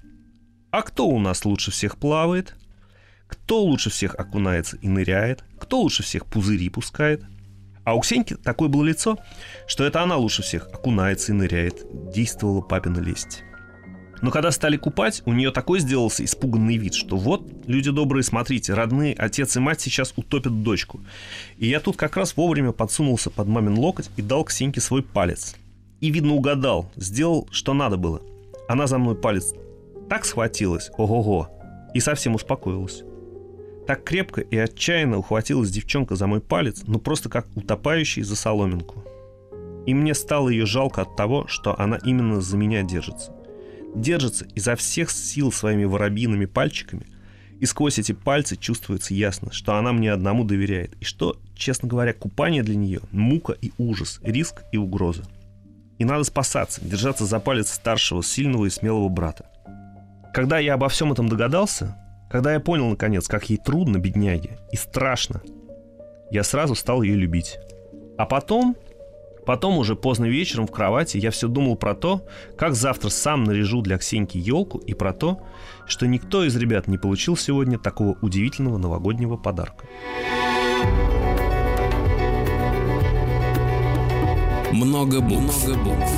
«А 0.70 0.82
кто 0.82 1.06
у 1.06 1.18
нас 1.18 1.44
лучше 1.44 1.70
всех 1.70 1.96
плавает? 1.98 2.56
Кто 3.26 3.62
лучше 3.62 3.90
всех 3.90 4.14
окунается 4.14 4.76
и 4.76 4.88
ныряет? 4.88 5.44
Кто 5.58 5.80
лучше 5.80 6.02
всех 6.02 6.26
пузыри 6.26 6.68
пускает? 6.68 7.24
А 7.84 7.94
у 7.94 8.00
Ксеньки 8.00 8.34
такое 8.34 8.68
было 8.68 8.82
лицо, 8.84 9.18
что 9.66 9.84
это 9.84 10.02
она 10.02 10.16
лучше 10.16 10.42
всех 10.42 10.68
окунается 10.72 11.32
и 11.32 11.34
ныряет. 11.34 11.84
Действовала 12.12 12.62
папина 12.62 12.98
лесть. 12.98 13.42
Но 14.22 14.30
когда 14.30 14.50
стали 14.50 14.78
купать, 14.78 15.22
у 15.26 15.34
нее 15.34 15.50
такой 15.50 15.80
сделался 15.80 16.24
испуганный 16.24 16.78
вид, 16.78 16.94
что 16.94 17.18
вот, 17.18 17.46
люди 17.66 17.90
добрые, 17.90 18.22
смотрите, 18.22 18.72
родные, 18.72 19.14
отец 19.14 19.54
и 19.56 19.60
мать 19.60 19.82
сейчас 19.82 20.14
утопят 20.16 20.62
дочку. 20.62 21.02
И 21.58 21.66
я 21.66 21.78
тут 21.78 21.96
как 21.96 22.16
раз 22.16 22.34
вовремя 22.34 22.72
подсунулся 22.72 23.28
под 23.28 23.48
мамин 23.48 23.76
локоть 23.76 24.08
и 24.16 24.22
дал 24.22 24.44
Ксеньке 24.44 24.80
свой 24.80 25.02
палец. 25.02 25.56
И, 26.00 26.10
видно, 26.10 26.34
угадал, 26.34 26.90
сделал, 26.96 27.48
что 27.50 27.74
надо 27.74 27.98
было. 27.98 28.22
Она 28.66 28.86
за 28.86 28.96
мной 28.96 29.14
палец 29.14 29.52
так 30.08 30.24
схватилась, 30.24 30.90
ого-го, 30.96 31.50
и 31.92 32.00
совсем 32.00 32.34
успокоилась. 32.34 33.02
Так 33.86 34.04
крепко 34.04 34.40
и 34.40 34.56
отчаянно 34.56 35.18
ухватилась 35.18 35.70
девчонка 35.70 36.16
за 36.16 36.26
мой 36.26 36.40
палец, 36.40 36.82
ну 36.86 36.98
просто 36.98 37.28
как 37.28 37.46
утопающий 37.54 38.22
за 38.22 38.34
соломинку. 38.34 39.04
И 39.86 39.92
мне 39.92 40.14
стало 40.14 40.48
ее 40.48 40.64
жалко 40.64 41.02
от 41.02 41.16
того, 41.16 41.46
что 41.46 41.78
она 41.78 41.98
именно 42.04 42.40
за 42.40 42.56
меня 42.56 42.82
держится. 42.82 43.32
Держится 43.94 44.46
изо 44.54 44.74
всех 44.76 45.10
сил 45.10 45.52
своими 45.52 45.84
воробьиными 45.84 46.46
пальчиками, 46.46 47.06
и 47.60 47.66
сквозь 47.66 47.98
эти 47.98 48.12
пальцы 48.12 48.56
чувствуется 48.56 49.14
ясно, 49.14 49.52
что 49.52 49.74
она 49.74 49.92
мне 49.92 50.12
одному 50.12 50.44
доверяет, 50.44 50.96
и 51.00 51.04
что, 51.04 51.38
честно 51.54 51.88
говоря, 51.88 52.12
купание 52.12 52.62
для 52.62 52.76
нее– 52.76 53.00
мука 53.12 53.52
и 53.52 53.72
ужас, 53.78 54.18
риск 54.22 54.62
и 54.72 54.78
угроза. 54.78 55.24
И 55.98 56.04
надо 56.04 56.24
спасаться, 56.24 56.80
держаться 56.84 57.24
за 57.24 57.38
палец 57.38 57.70
старшего, 57.70 58.22
сильного 58.22 58.64
и 58.64 58.70
смелого 58.70 59.08
брата. 59.08 59.46
Когда 60.32 60.58
я 60.58 60.74
обо 60.74 60.88
всем 60.88 61.12
этом 61.12 61.28
догадался, 61.28 61.96
когда 62.34 62.52
я 62.52 62.58
понял, 62.58 62.88
наконец, 62.88 63.28
как 63.28 63.48
ей 63.48 63.58
трудно, 63.58 63.98
бедняге, 63.98 64.58
и 64.72 64.76
страшно, 64.76 65.40
я 66.32 66.42
сразу 66.42 66.74
стал 66.74 67.02
ее 67.02 67.14
любить. 67.14 67.60
А 68.18 68.26
потом, 68.26 68.74
потом 69.46 69.78
уже 69.78 69.94
поздно 69.94 70.24
вечером 70.24 70.66
в 70.66 70.72
кровати 70.72 71.16
я 71.16 71.30
все 71.30 71.46
думал 71.46 71.76
про 71.76 71.94
то, 71.94 72.26
как 72.58 72.74
завтра 72.74 73.08
сам 73.10 73.44
наряжу 73.44 73.82
для 73.82 73.98
Ксеньки 73.98 74.36
елку 74.36 74.78
и 74.78 74.94
про 74.94 75.12
то, 75.12 75.42
что 75.86 76.08
никто 76.08 76.44
из 76.44 76.56
ребят 76.56 76.88
не 76.88 76.98
получил 76.98 77.36
сегодня 77.36 77.78
такого 77.78 78.18
удивительного 78.20 78.78
новогоднего 78.78 79.36
подарка. 79.36 79.86
Много 84.72 85.20
букв. 85.20 85.68
Много 85.68 85.84
букв. 85.84 86.12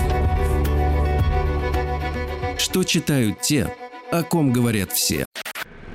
Что 2.57 2.85
читают 2.85 3.43
те, 3.43 3.71
о 4.11 4.23
ком 4.23 4.51
говорят 4.51 4.93
все. 4.93 5.27